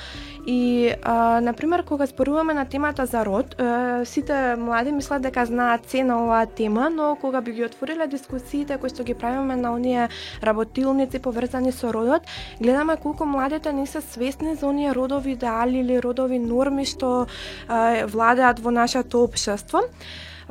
И, 0.47 0.91
а, 1.03 1.41
например, 1.41 1.83
кога 1.83 2.05
зборуваме 2.05 2.53
на 2.53 2.65
темата 2.65 3.05
за 3.05 3.25
род, 3.25 3.61
а, 3.61 4.05
сите 4.05 4.55
млади 4.55 4.91
мислат 4.91 5.21
дека 5.21 5.45
знаат 5.45 5.89
се 5.89 6.03
на 6.03 6.23
оваа 6.23 6.45
тема, 6.45 6.89
но 6.89 7.15
кога 7.21 7.41
би 7.41 7.51
ги 7.51 7.65
отвориле 7.65 8.07
дискусиите 8.07 8.77
кои 8.77 8.89
што 8.89 9.03
ги 9.07 9.13
правиме 9.15 9.55
на 9.55 9.71
оние 9.71 10.09
работилници 10.43 11.19
поврзани 11.19 11.71
со 11.71 11.93
родот, 11.93 12.27
гледаме 12.59 12.97
колку 12.97 13.25
младите 13.25 13.73
не 13.73 13.87
се 13.87 14.01
свесни 14.01 14.55
за 14.55 14.67
оние 14.67 14.91
родови 14.95 15.31
идеали 15.31 15.79
или 15.79 16.01
родови 16.03 16.39
норми 16.39 16.83
што 16.85 17.27
а, 17.67 18.03
владеат 18.05 18.59
во 18.59 18.71
нашето 18.71 19.23
општество. 19.23 19.87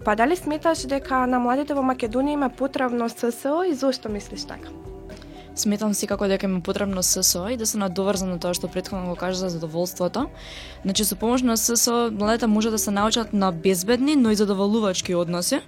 Па 0.04 0.16
дали 0.16 0.36
сметаш 0.36 0.88
дека 0.88 1.26
на 1.26 1.38
младите 1.38 1.76
во 1.76 1.84
Македонија 1.84 2.40
има 2.40 2.48
потребно 2.48 3.08
ССО 3.08 3.68
и 3.68 3.74
зошто 3.74 4.08
мислиш 4.08 4.48
така? 4.48 4.72
Сметам 5.54 5.94
секако 5.94 6.28
дека 6.28 6.48
ми 6.48 6.62
потребно 6.62 7.02
ССО 7.02 7.48
и 7.48 7.56
да 7.56 7.66
се 7.66 7.76
надоврзам 7.78 8.30
на 8.32 8.38
тоа 8.40 8.56
што 8.56 8.72
претходно 8.72 9.12
го 9.12 9.16
кажа 9.20 9.36
за 9.36 9.48
задоволството. 9.52 10.30
Значи 10.84 11.04
со 11.04 11.16
помош 11.16 11.44
на 11.44 11.56
ССО 11.56 12.08
младите 12.08 12.46
може 12.46 12.70
да 12.70 12.78
се 12.78 12.90
научат 12.90 13.32
на 13.32 13.52
безбедни, 13.52 14.16
но 14.16 14.30
и 14.30 14.36
задоволувачки 14.36 15.14
односи. 15.14 15.60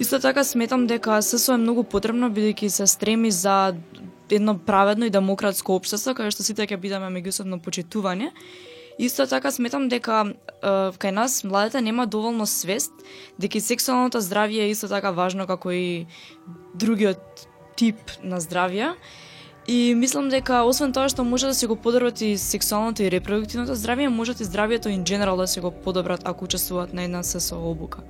Исто 0.00 0.18
така 0.18 0.44
сметам 0.44 0.86
дека 0.86 1.22
ССО 1.22 1.54
е 1.54 1.62
многу 1.62 1.84
потребно 1.84 2.34
бидејќи 2.34 2.68
се 2.68 2.86
стреми 2.86 3.30
за 3.30 3.74
едно 4.30 4.58
праведно 4.58 5.06
и 5.06 5.10
демократско 5.10 5.76
општество 5.78 6.14
каде 6.18 6.34
што 6.34 6.42
сите 6.42 6.66
ќе 6.66 6.80
бидеме 6.82 7.06
меѓусебно 7.06 7.62
почитување. 7.62 8.32
Исто 8.98 9.26
така 9.30 9.54
сметам 9.54 9.86
дека 9.88 10.26
е, 10.26 10.34
кај 10.98 11.14
нас 11.14 11.44
младите 11.44 11.80
нема 11.80 12.06
доволно 12.06 12.46
свест 12.46 12.90
дека 13.38 13.60
сексуалното 13.60 14.18
здравје 14.18 14.66
е 14.66 14.74
исто 14.74 14.90
така 14.90 15.14
важно 15.14 15.46
како 15.46 15.70
и 15.70 16.06
другиот 16.74 17.46
тип 17.76 17.96
на 18.22 18.40
здравје. 18.40 18.94
И 19.66 19.94
мислам 19.94 20.28
дека 20.28 20.64
освен 20.66 20.92
тоа 20.92 21.06
што 21.08 21.22
може 21.24 21.46
да 21.46 21.54
се 21.54 21.66
го 21.70 21.76
подобрат 21.76 22.20
и 22.20 22.34
сексуалното 22.38 23.02
и 23.02 23.10
репродуктивното 23.10 23.76
здравје, 23.78 24.08
можат 24.08 24.40
и 24.40 24.44
здравјето 24.44 24.90
in 24.90 25.04
general 25.06 25.36
да 25.36 25.46
се 25.46 25.60
го 25.60 25.70
подобрат 25.70 26.22
ако 26.24 26.44
учествуваат 26.44 26.92
на 26.92 27.02
една 27.02 27.22
ССО 27.22 27.70
обука. 27.70 28.02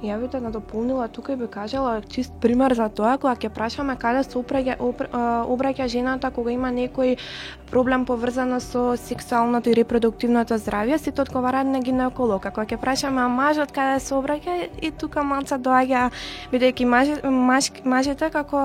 Ја 0.00 0.16
би 0.16 0.28
те 0.32 0.40
надополнила 0.40 1.08
тука 1.08 1.32
и 1.32 1.36
би 1.36 1.46
кажала 1.46 2.00
чист 2.08 2.32
пример 2.40 2.72
за 2.72 2.88
тоа 2.88 3.18
кога 3.20 3.34
ќе 3.36 3.50
прашаме 3.52 3.96
каде 4.00 4.22
се 4.24 4.38
опраќа 4.40 4.78
опр- 4.80 5.08
а, 5.12 5.44
обраќа 5.44 5.88
жената 5.92 6.30
кога 6.32 6.50
има 6.50 6.70
некој 6.72 7.18
проблем 7.70 8.06
поврзано 8.08 8.60
со 8.60 8.96
сексуалното 8.96 9.68
и 9.70 9.74
репродуктивното 9.74 10.56
здравје, 10.56 10.96
сите 10.96 11.20
одговараат 11.20 11.66
на 11.66 11.80
гинеколог. 11.80 12.42
Кога 12.42 12.64
ќе 12.64 12.80
прашаме 12.80 13.28
мажот 13.28 13.72
каде 13.72 14.00
се 14.00 14.14
обраќа 14.14 14.70
и 14.80 14.90
тука 14.90 15.22
малца 15.22 15.58
доаѓа 15.58 16.08
бидејќи 16.52 16.84
маж, 16.84 17.08
маж, 17.24 17.70
мажите 17.84 18.30
како 18.30 18.56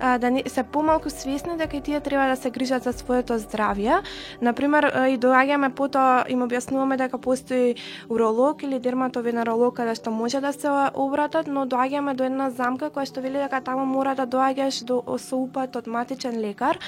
а, 0.00 0.18
да 0.18 0.30
не, 0.30 0.42
се 0.48 0.62
помалку 0.62 1.10
свесни 1.10 1.58
дека 1.60 1.76
и 1.76 1.80
тие 1.80 2.00
треба 2.00 2.24
да 2.32 2.36
се 2.36 2.50
грижат 2.50 2.88
за 2.88 2.92
своето 2.92 3.36
здравје. 3.36 4.00
Например, 4.40 4.88
и 5.12 5.20
доаѓаме 5.20 5.74
потоа 5.76 6.24
им 6.28 6.40
објаснуваме 6.48 6.96
дека 6.96 7.18
постои 7.18 7.76
уролог 8.08 8.62
или 8.62 8.80
дерматовенеролог 8.80 9.76
каде 9.76 9.94
што 9.94 10.10
може 10.10 10.40
да 10.40 10.52
се 10.52 10.69
Да 10.70 10.90
обратат, 10.94 11.46
но 11.46 11.64
доаѓаме 11.66 12.14
до 12.14 12.24
една 12.24 12.50
замка 12.54 12.90
која 12.94 13.08
што 13.08 13.22
вели 13.24 13.40
дека 13.42 13.58
таму 13.64 13.82
мора 13.90 14.14
да 14.14 14.26
доаѓаш 14.30 14.84
до 14.86 15.00
со 15.18 15.38
упат 15.42 15.74
од 15.76 15.88
матичен 15.90 16.38
лекар, 16.38 16.78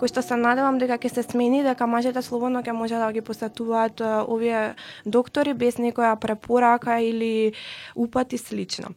кој 0.00 0.10
што 0.10 0.24
се 0.26 0.34
надевам 0.34 0.80
дека 0.82 0.98
ќе 0.98 1.12
се 1.12 1.22
смени, 1.22 1.62
дека 1.62 1.86
мажете 1.86 2.22
слободно 2.22 2.64
ќе 2.66 2.74
може 2.74 2.98
да 2.98 3.12
ги 3.14 3.22
посетуваат 3.22 4.02
овие 4.26 4.74
доктори 5.06 5.54
без 5.54 5.78
некоја 5.78 6.16
препорака 6.18 6.98
или 6.98 7.54
упат 7.94 8.32
и 8.32 8.38
слично. 8.38 8.90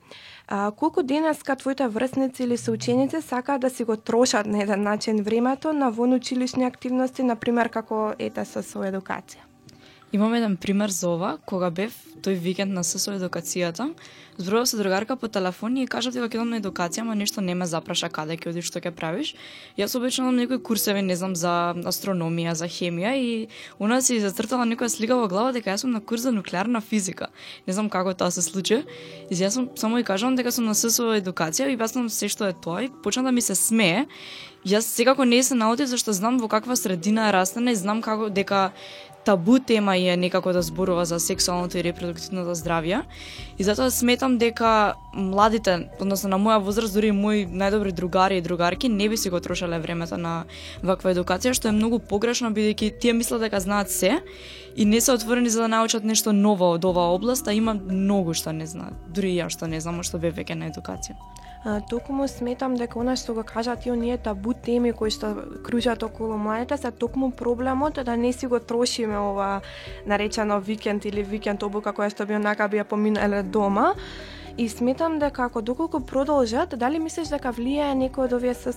А, 0.47 0.71
колку 0.71 1.03
денеска 1.03 1.55
твоите 1.55 1.87
врсници 1.87 2.43
или 2.43 2.57
соученици 2.57 3.21
сакаат 3.21 3.61
да 3.61 3.69
си 3.69 3.83
го 3.83 3.95
трошат 3.95 4.45
на 4.45 4.63
еден 4.63 4.83
начин 4.83 5.23
времето 5.23 5.73
на 5.73 5.91
вонучилишни 5.91 6.65
активности, 6.65 7.23
например 7.23 7.69
како 7.69 8.11
ете 8.19 8.45
со 8.45 8.65
со 8.65 8.81
едукација? 8.89 9.50
Имам 10.13 10.33
еден 10.33 10.57
пример 10.57 10.89
за 10.89 11.07
ова, 11.09 11.37
кога 11.45 11.69
бев 11.71 11.93
тој 12.21 12.35
викенд 12.35 12.75
на 12.75 12.83
ССО 12.83 13.13
едукацијата, 13.15 13.85
зборував 14.35 14.67
со 14.67 14.75
другарка 14.77 15.15
по 15.15 15.29
телефон 15.31 15.77
и 15.79 15.87
кажав 15.87 16.11
дека 16.13 16.27
ќе 16.27 16.41
одам 16.41 16.49
на 16.51 16.59
едукација, 16.59 17.05
ама 17.05 17.15
нешто 17.15 17.39
не 17.41 17.55
ме 17.55 17.65
запраша 17.65 18.09
каде 18.11 18.35
ќе 18.35 18.51
одиш, 18.51 18.67
што 18.67 18.83
ќе 18.83 18.91
правиш. 18.91 19.31
Јас 19.79 19.95
обично 19.95 20.27
имам 20.27 20.35
некои 20.35 20.59
курсеви, 20.59 21.01
не 21.01 21.15
знам, 21.15 21.31
за 21.35 21.73
астрономија, 21.87 22.57
за 22.59 22.67
хемија 22.67 23.15
и 23.15 23.47
она 23.79 24.01
се 24.01 24.19
зацртала 24.19 24.67
некоја 24.67 24.91
слика 24.91 25.15
во 25.15 25.31
глава 25.31 25.55
дека 25.55 25.71
јас 25.71 25.87
сум 25.87 25.95
на 25.95 26.01
курс 26.03 26.27
за 26.27 26.35
нуклеарна 26.35 26.81
физика. 26.81 27.31
Не 27.65 27.73
знам 27.73 27.89
како 27.89 28.13
тоа 28.13 28.35
се 28.35 28.43
случи. 28.43 28.83
И 29.31 29.33
јас 29.33 29.55
сум 29.55 29.69
само 29.79 30.03
и 30.03 30.03
кажувам 30.03 30.35
дека 30.35 30.51
сум 30.51 30.67
на 30.67 30.75
ССО 30.75 31.15
едукација 31.23 31.71
и 31.71 31.79
објаснувам 31.79 32.11
се 32.11 32.27
што 32.27 32.51
е 32.51 32.53
тоа 32.53 32.83
и 32.83 32.91
почна 33.03 33.23
да 33.23 33.31
ми 33.31 33.41
се 33.41 33.55
смее. 33.55 34.11
Јас 34.67 34.91
секако 34.93 35.25
не 35.25 35.41
се 35.41 35.55
наоти 35.55 35.87
зашто 35.87 36.13
знам 36.13 36.37
во 36.37 36.47
каква 36.47 36.75
средина 36.75 37.29
е 37.29 37.33
растена 37.33 37.71
и 37.71 37.75
знам 37.75 38.01
како 38.01 38.29
дека 38.29 38.73
табу 39.25 39.59
тема 39.59 39.97
е 39.97 40.17
некако 40.17 40.53
да 40.53 40.61
зборува 40.61 41.05
за 41.05 41.19
сексуалното 41.19 41.77
и 41.77 41.83
репродуктивното 41.83 42.55
здравје. 42.55 43.03
И 43.59 43.63
затоа 43.63 43.91
сметам 43.91 44.37
дека 44.37 44.93
младите, 45.13 45.89
односно 45.99 46.29
на 46.29 46.39
моја 46.39 46.61
возраст, 46.63 46.93
дури 46.93 47.11
и 47.11 47.15
мои 47.15 47.45
најдобри 47.45 47.91
другари 47.91 48.37
и 48.37 48.41
другарки 48.41 48.89
не 48.89 49.09
би 49.09 49.17
си 49.17 49.29
го 49.29 49.39
трошале 49.39 49.79
времето 49.79 50.17
на 50.17 50.45
ваква 50.83 51.13
едукација, 51.13 51.53
што 51.53 51.69
е 51.69 51.77
многу 51.77 51.99
погрешно 51.99 52.49
бидејќи 52.49 52.99
тие 52.99 53.13
мислат 53.13 53.41
дека 53.41 53.59
знаат 53.59 53.91
се 53.91 54.21
и 54.75 54.85
не 54.85 55.01
се 55.01 55.11
отворени 55.11 55.49
за 55.49 55.61
да 55.61 55.67
научат 55.67 56.03
нешто 56.03 56.33
ново 56.33 56.73
од 56.73 56.85
оваа 56.85 57.13
област, 57.13 57.47
а 57.47 57.53
има 57.53 57.73
многу 57.73 58.33
што 58.33 58.51
не 58.51 58.65
знаат. 58.65 58.93
Дури 59.07 59.35
и 59.35 59.39
ја 59.39 59.49
што 59.49 59.67
не 59.67 59.81
знам, 59.81 60.03
што 60.03 60.17
бе 60.17 60.31
веќе 60.31 60.55
на 60.55 60.71
едукација. 60.71 61.15
А, 61.63 61.79
токму 61.81 62.27
сметам 62.27 62.73
дека 62.73 62.97
она 62.97 63.13
што 63.15 63.35
го 63.37 63.43
кажат 63.45 63.85
и 63.85 63.91
оние 63.93 64.17
табу 64.17 64.53
теми 64.53 64.93
кои 64.97 65.11
што 65.13 65.29
кружат 65.61 66.01
околу 66.03 66.37
младите 66.41 66.77
се 66.77 66.89
токму 66.91 67.29
проблемот 67.31 67.99
да 68.01 68.15
не 68.17 68.33
си 68.33 68.47
го 68.47 68.59
трошиме 68.59 69.17
ова 69.17 69.61
наречено 70.05 70.59
викенд 70.59 71.05
или 71.05 71.21
викенд 71.21 71.63
обука 71.63 71.93
која 71.93 72.09
што 72.09 72.25
би 72.25 72.33
онака 72.33 72.67
би 72.67 72.81
ја 72.81 72.83
поминале 72.83 73.43
дома. 73.43 73.93
И 74.57 74.69
сметам 74.69 75.19
дека 75.19 75.45
ако 75.45 75.61
доколку 75.61 75.99
продолжат, 75.99 76.73
дали 76.79 76.99
мислиш 76.99 77.29
дека 77.29 77.53
влијае 77.53 77.93
некој 77.93 78.25
од 78.25 78.33
овие 78.33 78.53
со 78.53 78.73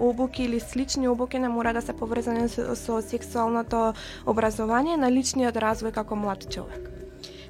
обуки 0.00 0.44
или 0.44 0.60
слични 0.60 1.08
обуки 1.08 1.38
не 1.38 1.48
мора 1.48 1.72
да 1.72 1.82
се 1.82 1.92
поврзани 1.92 2.48
со, 2.48 2.74
со 2.74 3.02
сексуалното 3.02 3.94
образование 4.26 4.96
на 4.96 5.10
личниот 5.10 5.54
развој 5.54 5.92
како 5.92 6.16
млад 6.16 6.48
човек? 6.48 7.01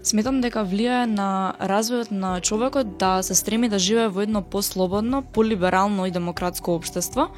Сметам 0.02 0.40
дека 0.42 0.64
влијае 0.66 1.06
на 1.06 1.54
развојот 1.62 2.10
на 2.10 2.40
човекот 2.42 2.96
да 2.98 3.22
се 3.22 3.36
стреми 3.38 3.68
да 3.70 3.78
живее 3.78 4.08
во 4.10 4.24
едно 4.26 4.42
послободно, 4.42 5.22
полиберално 5.22 6.06
и 6.06 6.10
демократско 6.10 6.74
општество, 6.74 7.28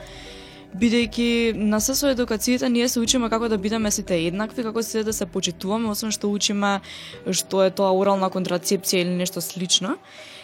бидејќи 0.73 1.53
на 1.61 1.77
се 1.85 1.93
со 1.95 2.09
едукацијата 2.15 2.71
ние 2.73 2.89
се 2.89 3.01
учиме 3.05 3.29
како 3.31 3.51
да 3.53 3.59
бидеме 3.61 3.91
сите 3.93 4.17
еднакви, 4.27 4.65
како 4.65 4.83
се 4.83 5.05
да 5.05 5.13
се 5.13 5.27
почитуваме, 5.27 5.91
освен 5.93 6.11
што 6.11 6.31
учиме 6.33 6.81
што 7.31 7.67
е 7.67 7.71
тоа 7.71 7.93
орална 7.93 8.31
контрацепција 8.33 9.05
или 9.05 9.13
нешто 9.13 9.45
слично. 9.45 9.99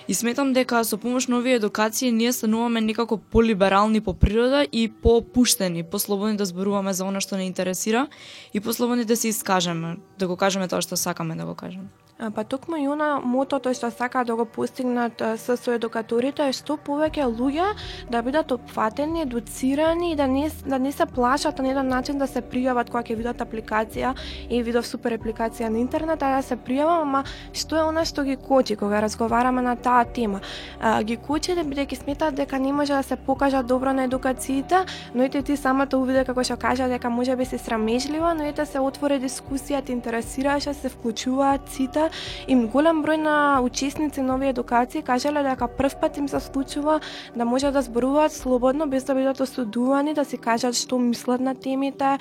И 0.08 0.14
сметам 0.14 0.52
дека 0.52 0.84
со 0.84 0.98
помош 1.00 1.26
на 1.28 1.38
овие 1.38 1.56
едукации 1.56 2.12
ние 2.12 2.32
стануваме 2.32 2.80
некако 2.80 3.16
полиберални 3.16 4.00
по 4.00 4.12
природа 4.12 4.66
и 4.72 4.92
попуштени, 4.92 5.82
послободни 5.82 6.36
да 6.36 6.44
зборуваме 6.44 6.92
за 6.92 7.04
она 7.04 7.20
што 7.20 7.40
не 7.40 7.48
интересира 7.48 8.08
и 8.52 8.60
послободни 8.60 9.04
да 9.04 9.16
се 9.16 9.28
искажеме, 9.28 9.96
да 10.18 10.28
го 10.28 10.36
кажеме 10.36 10.68
тоа 10.68 10.84
што 10.84 10.96
сакаме 10.96 11.34
да 11.34 11.48
го 11.48 11.54
кажеме. 11.54 11.88
А, 12.20 12.30
Па 12.30 12.44
токму 12.44 12.76
и 12.76 12.86
она 12.88 13.18
мотото 13.24 13.72
што 13.72 13.88
сака 13.90 14.24
да 14.28 14.34
го 14.36 14.44
постигнат 14.44 15.22
со 15.40 15.56
со 15.56 15.72
едукаторите 15.72 16.48
е 16.50 16.52
што 16.52 16.76
повеќе 16.76 17.24
луѓе 17.24 17.68
да 18.12 18.20
бидат 18.22 18.52
опфатени, 18.52 19.22
едуцирани 19.22 20.12
и 20.12 20.16
да 20.16 20.26
не 20.28 20.50
да 20.66 20.78
не 20.78 20.92
се 20.92 21.06
плашат 21.06 21.58
на 21.58 21.70
еден 21.70 21.88
начин 21.88 22.18
да 22.18 22.26
се 22.26 22.42
пријават 22.42 22.90
кога 22.92 23.02
ќе 23.02 23.16
видат 23.16 23.40
апликација 23.40 24.12
и 24.50 24.60
видов 24.62 24.86
супер 24.86 25.16
апликација 25.16 25.70
на 25.70 25.78
интернет, 25.80 26.22
а 26.22 26.36
да 26.36 26.42
се 26.42 26.56
пријавам, 26.56 27.08
ама 27.08 27.24
што 27.54 27.76
е 27.80 27.86
она 27.88 28.04
што 28.04 28.24
ги 28.24 28.36
кочи 28.36 28.76
кога 28.76 29.00
разговараме 29.00 29.62
на 29.62 29.76
таа 29.76 30.04
тема? 30.04 30.40
А, 30.80 31.02
ги 31.02 31.16
кочи 31.16 31.56
да 31.56 31.64
бидејќи 31.64 32.02
сметаат 32.04 32.34
дека 32.34 32.58
не 32.58 32.72
може 32.72 32.92
да 32.92 33.02
се 33.02 33.16
покажа 33.16 33.62
добро 33.62 33.92
на 33.92 34.04
едукациите, 34.04 34.84
но 35.14 35.24
ете 35.24 35.42
ти 35.42 35.56
самата 35.56 35.96
увиде 35.96 36.24
како 36.24 36.44
што 36.44 36.60
кажа 36.60 36.88
дека 36.88 37.08
може 37.10 37.36
би 37.36 37.44
се 37.44 37.58
срамежлива, 37.58 38.34
но 38.34 38.44
ете 38.44 38.66
се 38.66 38.78
отвори 38.78 39.20
дискусија, 39.24 39.80
те 39.84 39.92
интересираше, 39.92 40.74
се 40.74 40.88
вклучуваат 40.88 41.68
сите 41.70 42.09
и 42.46 42.54
голем 42.54 43.02
број 43.04 43.16
на 43.16 43.60
учесници 43.62 44.20
на 44.20 44.34
овие 44.34 44.50
едукации 44.50 45.02
кажале 45.02 45.42
дека 45.42 45.68
првпат 45.68 46.16
им 46.16 46.28
се 46.28 46.40
случува 46.40 47.00
да 47.36 47.44
може 47.44 47.70
да 47.70 47.82
зборуваат 47.82 48.32
слободно 48.32 48.86
без 48.86 49.04
да 49.04 49.14
бидат 49.14 49.40
осудувани, 49.40 50.14
да 50.14 50.24
си 50.24 50.38
кажат 50.38 50.74
што 50.74 50.98
мислат 50.98 51.40
на 51.40 51.54
темите, 51.54 52.18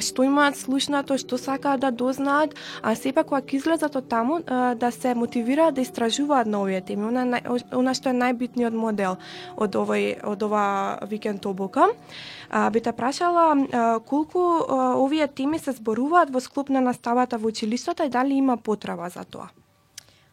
што 0.00 0.22
имаат 0.22 0.56
слушнато, 0.56 1.18
што 1.18 1.38
сакаат 1.38 1.80
да 1.80 1.90
дознаат, 1.90 2.54
а 2.82 2.94
сепак 2.94 3.26
кога 3.26 3.40
ќе 3.40 3.56
излезат 3.56 3.96
од 3.96 4.08
таму 4.08 4.40
да 4.44 4.90
се 4.90 5.14
мотивираат 5.14 5.74
да 5.74 5.80
истражуваат 5.80 6.46
на 6.46 6.62
овие 6.62 6.80
теми. 6.80 7.06
Она, 7.08 7.40
она 7.72 7.94
што 7.94 8.10
е 8.10 8.18
најбитниот 8.18 8.74
модел 8.74 9.16
од 9.56 9.74
овој 9.74 10.20
од 10.24 10.42
ова 10.42 10.98
викенд 11.10 11.46
обука. 11.46 11.90
А, 12.50 12.70
би 12.70 12.80
те 12.80 12.92
прашала 12.92 13.66
а, 13.72 14.00
колку 14.00 14.38
а, 14.38 14.94
овие 14.98 15.28
теми 15.28 15.58
се 15.58 15.72
зборуваат 15.72 16.30
во 16.34 16.40
склоп 16.40 16.68
на 16.68 16.80
наставата 16.80 17.38
во 17.38 17.48
училиштата 17.48 18.04
и 18.04 18.10
дали 18.10 18.34
има 18.34 18.56
потреба 18.56 19.08
за 19.08 19.24
тоа? 19.24 19.50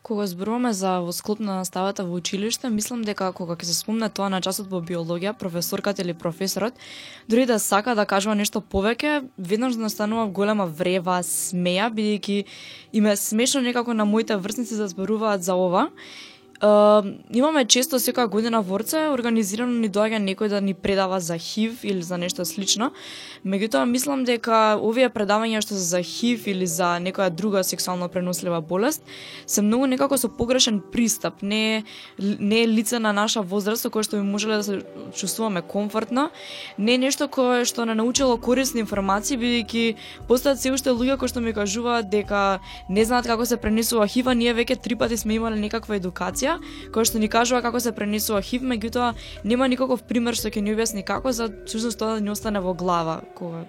Кога 0.01 0.25
зборуваме 0.25 0.73
за 0.73 1.01
во 1.03 1.11
склоп 1.11 1.39
на 1.39 1.59
наставата 1.59 2.05
во 2.07 2.15
училиште, 2.15 2.69
мислам 2.73 3.03
дека 3.03 3.27
кога 3.35 3.57
ќе 3.59 3.67
се 3.67 3.75
спомне 3.75 4.07
тоа 4.09 4.29
на 4.31 4.39
часот 4.41 4.69
по 4.71 4.79
биологија, 4.81 5.33
професорката 5.37 6.01
или 6.01 6.15
професорот, 6.15 6.73
дури 7.27 7.45
да 7.45 7.59
сака 7.59 7.91
да 7.95 8.05
кажува 8.07 8.33
нешто 8.39 8.61
повеќе, 8.63 9.27
веднаш 9.37 9.75
да 9.75 9.85
настанува 9.85 10.25
голема 10.31 10.65
врева, 10.65 11.19
смеја, 11.27 11.91
бидејќи 11.91 12.45
им 12.93 13.05
е 13.05 13.15
смешно 13.19 13.61
некако 13.61 13.93
на 13.93 14.05
моите 14.05 14.37
врсници 14.37 14.79
да 14.79 14.87
зборуваат 14.87 15.43
за 15.43 15.53
ова. 15.53 15.89
Uh, 16.61 17.13
имаме 17.29 17.65
често 17.65 17.99
секоја 18.01 18.25
година 18.27 18.63
ворце 18.65 19.03
организирано 19.13 19.77
ни 19.77 19.89
доаѓа 19.93 20.17
некој 20.17 20.49
да 20.49 20.57
ни 20.61 20.73
предава 20.73 21.19
за 21.21 21.37
ХИВ 21.37 21.83
или 21.85 22.01
за 22.01 22.17
нешто 22.17 22.45
слично. 22.45 22.91
Меѓутоа 23.45 23.85
мислам 23.85 24.23
дека 24.25 24.79
овие 24.81 25.11
предавања 25.13 25.61
што 25.61 25.77
се 25.77 25.85
за 25.85 26.01
ХИВ 26.01 26.47
или 26.49 26.65
за 26.65 26.97
некоја 26.97 27.29
друга 27.29 27.61
сексуално 27.63 28.07
пренослива 28.09 28.57
болест 28.61 29.05
се 29.45 29.61
многу 29.61 29.85
некако 29.85 30.17
со 30.17 30.29
погрешен 30.29 30.81
пристап, 30.91 31.43
не 31.43 31.77
е- 31.77 31.83
не 32.17 32.63
е 32.63 32.67
лице 32.67 32.97
на 32.99 33.13
наша 33.13 33.41
возраст 33.41 33.83
со 33.85 33.91
кое 33.91 34.01
што 34.01 34.17
би 34.17 34.23
можеле 34.25 34.57
да 34.57 34.63
се 34.63 34.81
чувствуваме 35.13 35.61
комфортно, 35.61 36.31
не 36.79 36.95
е 36.95 36.97
нешто 36.97 37.27
кое 37.27 37.65
што 37.65 37.85
не 37.85 37.93
научило 37.93 38.37
корисни 38.37 38.81
информации 38.81 39.37
бидејќи 39.37 39.95
постојат 40.27 40.57
се 40.57 40.71
уште 40.71 40.89
луѓе 40.89 41.17
кои 41.17 41.27
што 41.27 41.39
ми 41.39 41.53
кажуваат 41.53 42.09
дека 42.09 42.59
не 42.89 43.05
знаат 43.05 43.27
како 43.27 43.45
се 43.45 43.57
пренесува 43.57 44.07
хива, 44.07 44.33
ние 44.33 44.57
веќе 44.57 44.81
три 44.81 44.95
пати 44.95 45.17
сме 45.17 45.35
имале 45.35 45.55
некаква 45.55 45.99
едукација 45.99 46.46
која 46.93 47.09
што 47.09 47.21
ни 47.21 47.29
кажува 47.31 47.61
како 47.65 47.81
се 47.83 47.95
пренесува 47.95 48.41
ХИВ, 48.41 48.63
меѓутоа 48.63 49.13
нема 49.43 49.67
никаков 49.67 50.05
пример 50.07 50.37
што 50.37 50.51
ќе 50.53 50.63
ни 50.63 50.75
објасни 50.75 51.05
како 51.07 51.31
за 51.31 51.49
всушност 51.65 51.99
тоа 51.99 52.17
да 52.17 52.23
ни 52.23 52.33
остане 52.33 52.63
во 52.63 52.73
глава 52.73 53.21
кога 53.35 53.65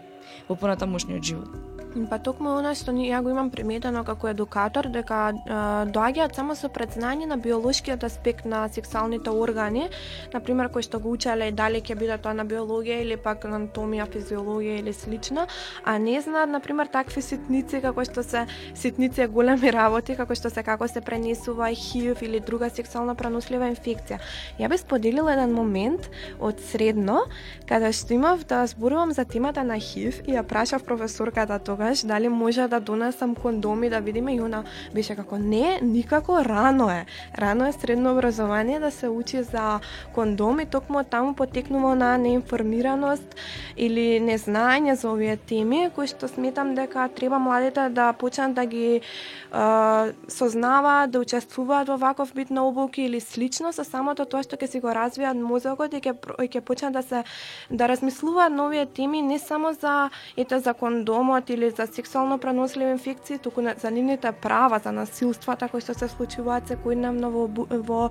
во 0.49 0.57
понатамошниот 0.57 1.25
живот. 1.25 1.68
Па 1.89 2.19
токму 2.21 2.53
она 2.53 2.75
што 2.77 2.93
ни, 2.93 3.07
ја 3.09 3.23
го 3.25 3.31
имам 3.33 3.49
приметено 3.51 4.03
како 4.05 4.29
едукатор 4.29 4.91
дека 4.93 5.19
а, 5.33 5.61
доаѓаат 5.89 6.37
само 6.37 6.55
со 6.55 6.69
предзнање 6.69 7.25
на 7.27 7.39
биолошкиот 7.41 8.05
аспект 8.05 8.45
на 8.45 8.67
сексуалните 8.69 9.33
органи, 9.33 9.89
на 10.35 10.41
пример 10.45 10.69
кои 10.69 10.85
што 10.85 11.01
го 11.01 11.15
учеле 11.17 11.49
дали 11.51 11.81
ќе 11.81 11.97
биде 11.97 12.19
тоа 12.21 12.35
на 12.37 12.45
биологија 12.45 13.01
или 13.03 13.17
пак 13.17 13.47
анатомија, 13.49 14.05
физиологија 14.13 14.83
или 14.83 14.93
слично, 14.93 15.47
а 15.85 15.97
не 15.99 16.21
знаат 16.21 16.53
на 16.53 16.61
пример 16.61 16.93
такви 16.93 17.23
ситници 17.25 17.81
како 17.81 18.05
што 18.05 18.23
се 18.23 18.45
ситници 18.77 19.27
големи 19.33 19.73
работи 19.73 20.17
како 20.19 20.37
што 20.37 20.53
се 20.53 20.63
како 20.63 20.89
се 20.89 21.01
пренесува 21.01 21.73
ХИВ 21.73 22.23
или 22.23 22.41
друга 22.41 22.69
сексуално 22.69 23.17
пренослива 23.17 23.73
инфекција. 23.73 24.21
Ја 24.61 24.69
би 24.69 24.77
споделила 24.79 25.33
еден 25.33 25.57
момент 25.57 26.11
од 26.39 26.61
средно 26.69 27.25
каде 27.67 27.95
што 27.97 28.13
имав 28.15 28.45
да 28.45 28.67
зборувам 28.69 29.17
за 29.17 29.25
темата 29.25 29.65
на 29.65 29.81
ХИВ 29.81 30.23
и 30.29 30.37
ја 30.37 30.45
прашав 30.45 30.85
професорката 30.85 31.59
тогаш 31.79 32.07
дали 32.07 32.29
може 32.29 32.69
да 32.69 32.81
донесам 32.81 33.35
кондоми 33.35 33.91
да 33.91 34.01
видиме 34.01 34.35
и 34.35 34.41
она 34.41 34.65
беше 34.95 35.15
како 35.15 35.39
не, 35.39 35.79
никако 35.83 36.45
рано 36.45 36.91
е. 36.91 37.07
Рано 37.39 37.67
е 37.67 37.73
средно 37.73 38.13
образование 38.13 38.81
да 38.81 38.91
се 38.91 39.09
учи 39.09 39.43
за 39.43 39.81
кондоми, 40.15 40.67
токму 40.67 41.05
таму 41.05 41.35
потекнува 41.35 41.95
на 41.95 42.19
неинформираност 42.19 43.37
или 43.77 44.19
незнаење 44.19 44.93
за 44.99 45.13
овие 45.13 45.37
теми 45.37 45.91
кои 45.95 46.11
што 46.11 46.27
сметам 46.29 46.75
дека 46.75 47.09
треба 47.15 47.39
младите 47.39 47.89
да 47.95 48.13
почнат 48.13 48.59
да 48.59 48.67
ги 48.67 48.99
е, 48.99 49.01
сознаваат, 50.29 51.11
да 51.11 51.23
учествуваат 51.23 51.89
во 51.89 51.97
ваков 51.97 52.35
бит 52.35 52.51
на 52.51 52.67
обуки 52.67 53.03
или 53.03 53.21
слично 53.21 53.73
со 53.73 53.85
самото 53.85 54.27
тоа 54.27 54.43
што 54.43 54.59
ќе 54.59 54.67
си 54.67 54.83
го 54.83 54.91
развијат 54.91 55.39
мозокот 55.39 55.95
и 55.95 56.03
ќе 56.03 56.19
и 56.43 56.51
ќе 56.51 56.61
почнат 56.61 56.93
да 56.99 57.03
се 57.03 57.23
да 57.71 57.87
размислуваат 57.89 58.53
нови 58.53 58.83
теми 58.87 59.23
не 59.23 59.39
само 59.39 59.73
за 59.73 60.11
ете 60.37 60.59
за 60.59 60.75
кондомот 60.75 61.51
или 61.51 61.68
за 61.71 61.87
сексуално 61.87 62.39
преносливи 62.39 62.91
инфекции, 62.91 63.39
туку 63.39 63.61
на- 63.61 63.75
за 63.79 63.91
нивните 63.91 64.33
права, 64.33 64.79
за 64.85 64.93
насилствата 64.93 65.69
кои 65.69 65.81
што 65.81 65.95
се 65.95 66.09
случуваат 66.09 66.71
секојдневно 66.71 67.31
во 67.31 67.49
во 67.71 68.11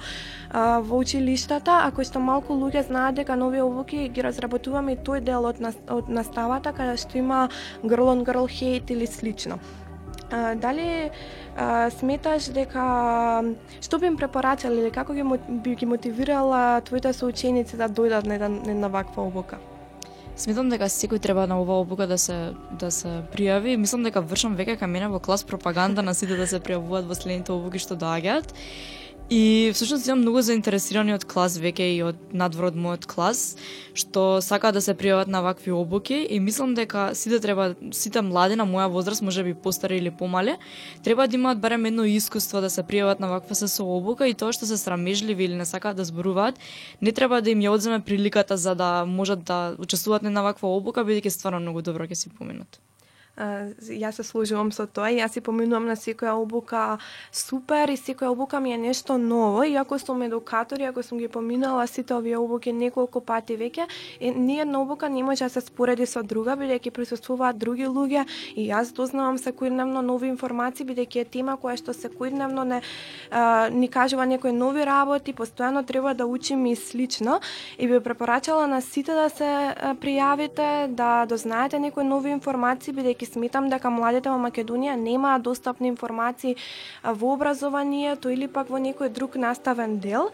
а, 0.51 0.79
во 0.79 0.97
училиштата, 0.97 1.71
а 1.85 1.91
кои 1.91 2.05
што 2.05 2.19
малку 2.19 2.53
луѓе 2.53 2.87
знаат 2.87 3.15
дека 3.15 3.35
нови 3.35 3.61
обуки 3.61 4.09
ги 4.09 4.21
разработуваме 4.21 4.93
и 4.93 4.97
тој 4.97 5.19
дел 5.21 5.45
од, 5.45 5.61
од 5.89 6.09
наставата 6.09 6.73
каде 6.73 6.97
што 6.97 7.17
има 7.17 7.49
girl 7.83 8.13
on 8.13 8.23
girl 8.25 8.47
hate 8.47 8.91
или 8.91 9.07
слично. 9.07 9.59
А, 10.31 10.55
дали 10.55 11.11
а, 11.57 11.89
сметаш 11.89 12.51
дека 12.51 13.43
што 13.81 13.99
би 13.99 14.07
им 14.07 14.17
препорачал 14.17 14.73
или 14.73 14.91
како 14.91 15.13
ги 15.13 15.23
би 15.49 15.75
ги 15.75 15.85
мотивирала 15.85 16.81
твоите 16.81 17.13
соученици 17.13 17.77
да 17.77 17.87
дојдат 17.89 18.27
на 18.27 18.35
една, 18.35 18.49
на 18.49 18.71
една 18.71 18.87
ваква 18.87 19.23
обука? 19.23 19.57
Сметам 20.37 20.67
дека 20.69 20.85
секој 20.85 21.17
треба 21.17 21.47
на 21.49 21.55
оваа 21.57 21.81
обука 21.81 22.05
да 22.05 22.17
се 22.21 22.53
да 22.69 22.91
се 22.93 23.23
пријави. 23.33 23.73
Мислам 23.81 24.03
дека 24.05 24.21
вршам 24.21 24.53
веќе 24.53 24.75
кај 24.77 24.89
мене 24.93 25.07
во 25.09 25.17
клас 25.19 25.41
пропаганда 25.43 26.03
на 26.05 26.13
сите 26.13 26.37
да 26.37 26.45
се 26.45 26.59
пријавуваат 26.61 27.09
во 27.09 27.17
следните 27.17 27.55
обуки 27.55 27.81
што 27.81 27.97
доаѓаат. 27.97 28.53
И 29.29 29.71
всушност 29.73 30.07
имам 30.07 30.19
многу 30.19 30.39
заинтересирани 30.41 31.11
од 31.11 31.25
клас 31.27 31.57
веќе 31.59 31.83
и 31.83 31.95
од 32.07 32.19
надвор 32.31 32.69
од 32.69 32.77
мојот 32.79 33.03
клас 33.11 33.57
што 33.91 34.39
сакаат 34.39 34.77
да 34.77 34.81
се 34.85 34.95
пријават 34.95 35.27
на 35.27 35.41
вакви 35.43 35.73
обуки 35.75 36.21
и 36.31 36.39
мислам 36.39 36.77
дека 36.77 37.09
сите 37.11 37.41
треба 37.43 37.73
сите 37.91 38.23
млади 38.23 38.55
на 38.55 38.63
моја 38.63 38.87
возраст, 38.87 39.21
можеби 39.21 39.53
постари 39.53 39.97
или 39.97 40.15
помале, 40.15 40.55
треба 41.03 41.27
да 41.27 41.35
имаат 41.35 41.59
барем 41.59 41.85
едно 41.85 42.07
искуство 42.07 42.61
да 42.63 42.69
се 42.69 42.87
пријават 42.87 43.19
на 43.19 43.27
ваква 43.27 43.55
ССО 43.55 43.83
обука 43.83 44.31
и 44.31 44.33
тоа 44.33 44.55
што 44.55 44.63
се 44.63 44.79
срамежливи 44.79 45.43
или 45.43 45.59
не 45.59 45.65
сакаат 45.65 45.97
да 45.97 46.07
зборуваат, 46.07 46.55
не 47.01 47.11
треба 47.11 47.41
да 47.41 47.51
им 47.51 47.59
ја 47.59 47.75
одземе 47.75 47.99
приликата 47.99 48.55
за 48.55 48.75
да 48.75 49.03
можат 49.05 49.43
да 49.43 49.75
учествуваат 49.77 50.23
на 50.23 50.43
ваква 50.43 50.71
обука 50.71 51.03
бидејќи 51.03 51.35
стварно 51.35 51.59
многу 51.59 51.83
добро 51.83 52.07
ќе 52.07 52.15
си 52.15 52.29
поминат. 52.29 52.79
Јас 53.37 54.17
се 54.17 54.23
служувам 54.23 54.71
со 54.71 54.87
тоа 54.87 55.11
и 55.13 55.19
јас 55.21 55.37
си 55.37 55.41
поминувам 55.41 55.85
на 55.85 55.95
секоја 55.95 56.33
обука 56.41 56.97
супер 57.31 57.89
и 57.93 57.97
секоја 57.97 58.31
обука 58.33 58.59
ми 58.59 58.73
е 58.73 58.77
нешто 58.77 59.17
ново, 59.17 59.63
И 59.63 59.75
ако 59.75 59.99
сум 59.99 60.21
едукатор, 60.21 60.81
ако 60.81 61.03
сум 61.03 61.17
ги 61.17 61.27
поминала 61.27 61.87
сите 61.87 62.13
овие 62.13 62.37
обуки 62.37 62.73
неколку 62.73 63.21
пати 63.21 63.57
веќе, 63.57 63.85
ни 64.35 64.59
една 64.59 64.81
обука 64.81 65.09
не 65.09 65.23
може 65.23 65.43
да 65.43 65.49
се 65.49 65.61
спореди 65.61 66.05
со 66.05 66.23
друга, 66.23 66.55
бидејќи 66.57 66.91
присуствуваат 66.91 67.57
други 67.57 67.85
луѓе 67.85 68.25
и 68.55 68.67
јас 68.69 68.93
дознавам 68.93 69.37
секојдневно 69.37 70.01
нови 70.01 70.27
информации, 70.27 70.85
бидејќи 70.85 71.21
е 71.21 71.25
тема 71.25 71.57
која 71.61 71.77
што 71.77 71.93
секојдневно 71.93 72.63
не 72.63 72.81
а, 73.31 73.69
ни 73.69 73.87
кажува 73.87 74.25
некои 74.25 74.51
нови 74.51 74.85
работи, 74.85 75.33
постојано 75.33 75.85
треба 75.85 76.13
да 76.13 76.25
учим 76.25 76.65
и 76.65 76.75
слично 76.75 77.39
и 77.77 77.87
би 77.87 77.99
препорачала 77.99 78.67
на 78.67 78.81
сите 78.81 79.13
да 79.13 79.29
се 79.29 79.51
пријавите, 80.01 80.87
да 80.87 81.25
дознаете 81.25 81.79
некои 81.79 82.03
нови 82.03 82.31
информации, 82.31 82.93
бидејќи 82.93 83.26
сметам 83.27 83.69
дека 83.69 83.91
младите 83.93 84.31
во 84.31 84.39
Македонија 84.41 84.95
немаат 84.95 85.43
достапни 85.43 85.91
информации 85.91 86.55
во 87.03 87.33
образованието 87.33 88.31
или 88.33 88.47
пак 88.47 88.69
во 88.69 88.79
некој 88.79 89.09
друг 89.09 89.35
наставен 89.35 89.99
дел 89.99 90.31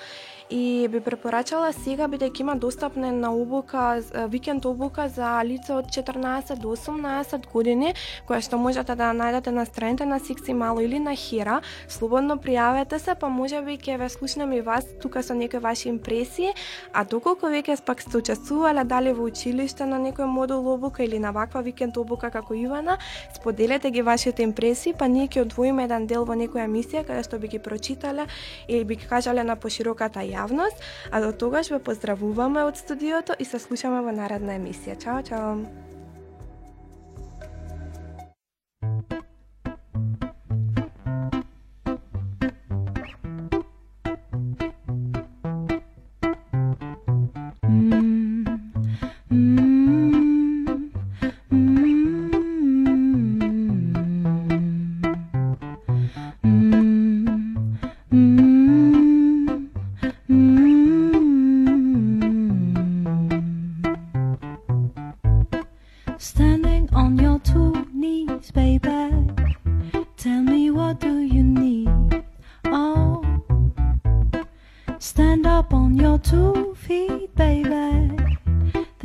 и 0.53 0.87
би 0.87 0.99
препорачала 1.01 1.71
сега 1.73 2.05
бидејќи 2.05 2.43
има 2.43 2.53
достапна 2.61 3.09
на 3.11 3.31
обука, 3.33 4.03
викенд 4.29 4.65
обука 4.69 5.07
за 5.09 5.41
лица 5.41 5.79
од 5.79 5.87
14 5.89 6.59
до 6.61 6.75
18 6.77 7.47
години, 7.49 7.93
која 8.29 8.37
што 8.45 8.59
можете 8.61 8.93
да 8.93 9.09
најдете 9.17 9.49
на 9.49 9.65
страните 9.65 10.05
на 10.05 10.19
Сикси 10.19 10.53
Мало 10.53 10.83
или 10.85 10.99
на 10.99 11.15
Хира. 11.15 11.61
Слободно 11.89 12.37
пријавете 12.37 12.99
се, 13.01 13.15
па 13.15 13.31
може 13.33 13.63
би 13.65 13.79
ќе 13.81 13.97
ве 13.97 14.09
слушнем 14.13 14.53
и 14.53 14.61
вас 14.61 14.85
тука 15.01 15.23
со 15.23 15.33
некои 15.33 15.59
ваши 15.59 15.89
импресии, 15.89 16.53
а 16.93 17.01
доколку 17.03 17.49
веќе 17.49 17.81
пак 17.81 18.05
сте 18.05 18.21
учествувале 18.21 18.83
дали 18.83 19.09
во 19.09 19.25
училиште 19.33 19.89
на 19.89 19.97
некој 19.97 20.29
модул 20.29 20.69
обука 20.69 21.03
или 21.03 21.17
на 21.17 21.31
ваква 21.31 21.63
викенд 21.65 21.97
обука 21.97 22.29
како 22.29 22.53
Ивана, 22.53 22.99
споделете 23.33 23.89
ги 23.89 24.01
вашите 24.01 24.43
импресии, 24.43 24.93
па 24.93 25.09
ние 25.09 25.25
ќе 25.27 25.47
одвоиме 25.47 25.89
еден 25.89 26.05
дел 26.05 26.29
во 26.29 26.37
некоја 26.37 26.69
емисија 26.69 27.07
каде 27.09 27.25
што 27.25 27.41
би 27.41 27.47
ги 27.47 27.59
прочитале 27.59 28.29
или 28.67 28.85
би 28.85 29.01
ги 29.01 29.09
кажале 29.09 29.43
на 29.43 29.55
пошироката 29.55 30.21
јавност, 30.43 30.83
а 31.11 31.21
до 31.21 31.31
тогаш 31.31 31.71
ве 31.71 31.79
поздравуваме 31.79 32.63
од 32.63 32.77
студиото 32.77 33.33
и 33.39 33.45
се 33.45 33.59
слушаме 33.59 34.03
во 34.03 34.11
наредна 34.11 34.59
емисија. 34.59 34.99
Чао, 34.99 35.23
чао! 35.23 35.82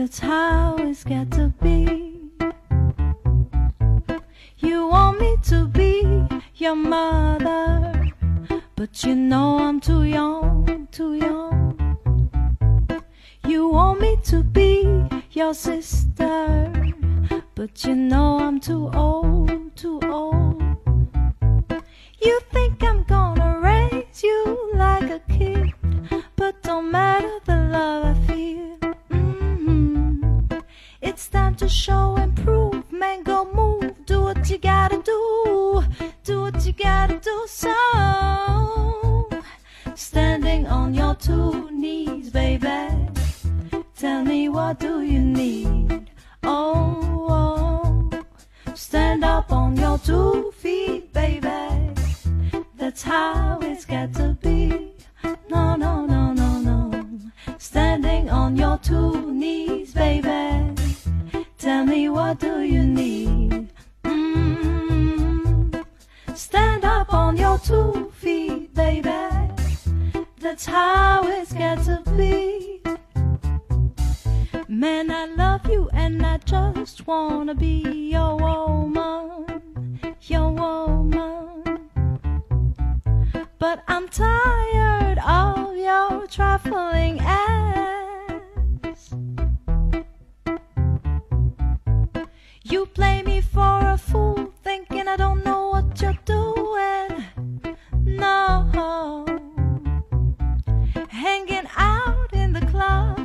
That's 0.09 0.21
how 0.21 0.77
it's 0.79 1.05
got 1.05 1.31
to 1.33 1.48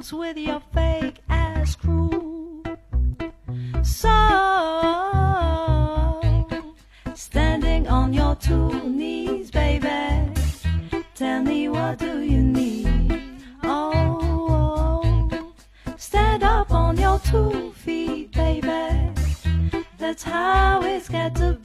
clubs 0.04 0.14
with 0.14 0.38
your 0.38 0.62
fake 0.74 1.20
ass 1.30 1.76
crew. 1.76 2.64
So, 3.84 4.10
standing 7.16 7.88
on 7.88 8.14
your 8.14 8.36
two 8.36 8.90
knees, 8.90 9.52
baby, 9.52 10.32
tell 11.16 11.44
me 11.44 11.70
what 11.70 12.00
do 12.00 12.22
you 12.22 12.42
need? 12.42 13.22
Oh, 13.64 15.54
stand 15.98 16.44
up 16.44 16.72
on 16.72 16.98
your 16.98 17.20
two 17.20 17.72
feet, 17.74 18.32
baby. 18.32 19.12
That's 19.98 20.24
how 20.24 20.82
it's 20.84 21.10
got 21.10 21.36
to 21.36 21.54
be. 21.54 21.63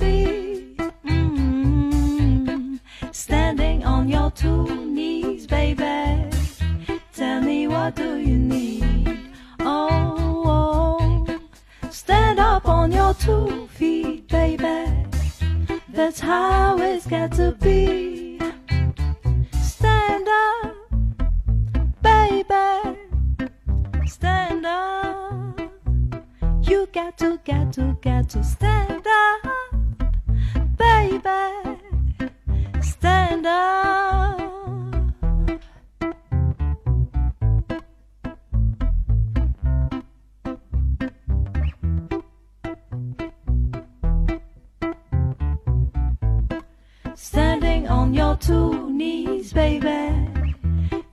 On 47.88 48.14
your 48.14 48.36
two 48.36 48.90
knees, 48.90 49.52
baby. 49.52 50.28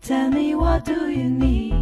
Tell 0.02 0.30
me 0.30 0.56
what 0.56 0.86
do 0.86 1.10
you 1.10 1.30
need? 1.30 1.75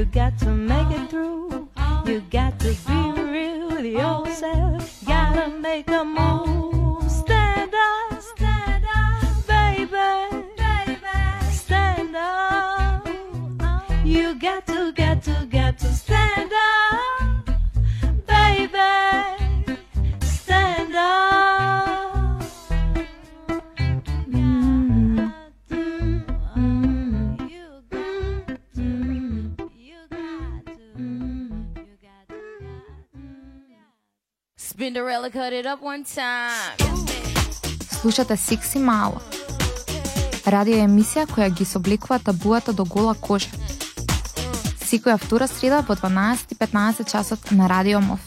You 0.00 0.06
got 0.06 0.38
to 0.38 0.46
make 0.46 0.90
it 0.92 1.10
through. 1.10 1.68
You 2.06 2.22
got 2.30 2.58
to 2.60 2.74
be 2.86 3.20
real. 3.20 3.68
with 3.68 3.84
yourself. 3.84 5.04
Gotta 5.06 5.48
make 5.48 5.90
a 5.90 6.02
move. 6.02 6.69
Spinderella 35.00 35.30
cut 35.32 35.52
it 35.52 35.66
up 35.66 35.80
one 35.82 36.04
time. 36.04 36.76
Слушате 38.00 38.36
Секси 38.36 38.78
Мало. 38.78 39.20
Радио 40.46 40.76
емисија 40.76 41.24
која 41.26 41.48
ги 41.48 41.64
собликува 41.64 42.18
табуата 42.18 42.72
до 42.72 42.84
гола 42.84 43.14
кожа. 43.14 43.48
Секоја 44.84 45.16
втора 45.16 45.48
среда 45.48 45.80
во 45.88 45.96
12:15 45.96 47.10
часот 47.10 47.50
на 47.50 47.68
Радио 47.68 48.00
МОВ. 48.00 48.20